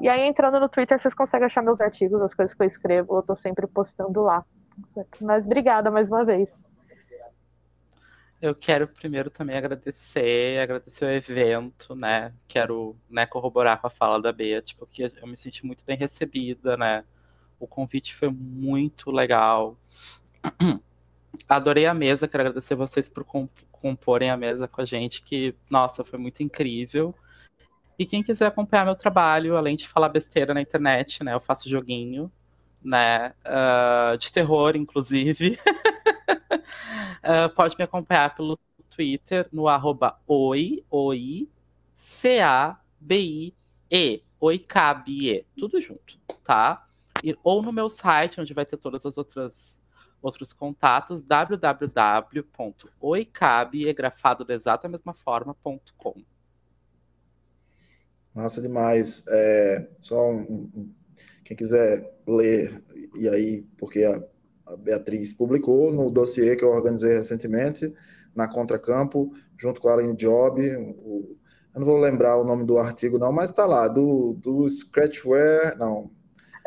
[0.00, 3.16] E aí, entrando no Twitter, vocês conseguem achar meus artigos, as coisas que eu escrevo,
[3.16, 4.44] eu tô sempre postando lá.
[5.20, 6.48] Mas obrigada mais uma vez.
[8.42, 12.34] Eu quero primeiro também agradecer, agradecer o evento, né?
[12.48, 16.76] Quero né, corroborar com a fala da Bea, porque eu me senti muito bem recebida,
[16.76, 17.04] né?
[17.60, 19.78] O convite foi muito legal.
[21.48, 23.24] Adorei a mesa, quero agradecer vocês por
[23.70, 27.14] comporem a mesa com a gente, que, nossa, foi muito incrível.
[27.96, 31.32] E quem quiser acompanhar meu trabalho, além de falar besteira na internet, né?
[31.32, 32.28] Eu faço joguinho,
[32.82, 33.34] né?
[33.46, 35.56] Uh, de terror, inclusive.
[36.32, 38.58] uh, pode me acompanhar pelo
[38.90, 41.48] Twitter no arroba oi, oi,
[41.94, 43.52] C-A-B-I-E,
[44.40, 46.84] oicabie, tudo junto, tá?
[47.22, 49.80] E, ou no meu site, onde vai ter todas as outras
[50.22, 52.32] outros contatos, www.oicabe,
[53.92, 56.14] grafado da exata mesma forma.com.
[58.32, 59.24] Massa demais.
[59.28, 60.94] É, só um,
[61.44, 62.82] quem quiser ler,
[63.16, 64.22] e aí, porque a,
[64.66, 67.92] a, Beatriz publicou no dossiê que eu organizei recentemente,
[68.34, 70.60] na Contracampo, junto com a Aline Job,
[70.98, 71.36] o,
[71.74, 75.76] eu não vou lembrar o nome do artigo não, mas está lá, do, do Scratchware,
[75.78, 76.10] não,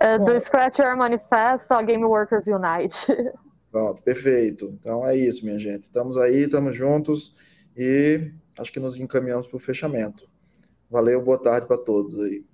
[0.01, 3.07] Uh, do Scratchware Manifesto a Game Workers Unite.
[3.71, 4.73] Pronto, perfeito.
[4.79, 5.83] Então é isso, minha gente.
[5.83, 7.33] Estamos aí, estamos juntos
[7.75, 10.29] e acho que nos encaminhamos para o fechamento.
[10.89, 12.45] Valeu, boa tarde para todos aí.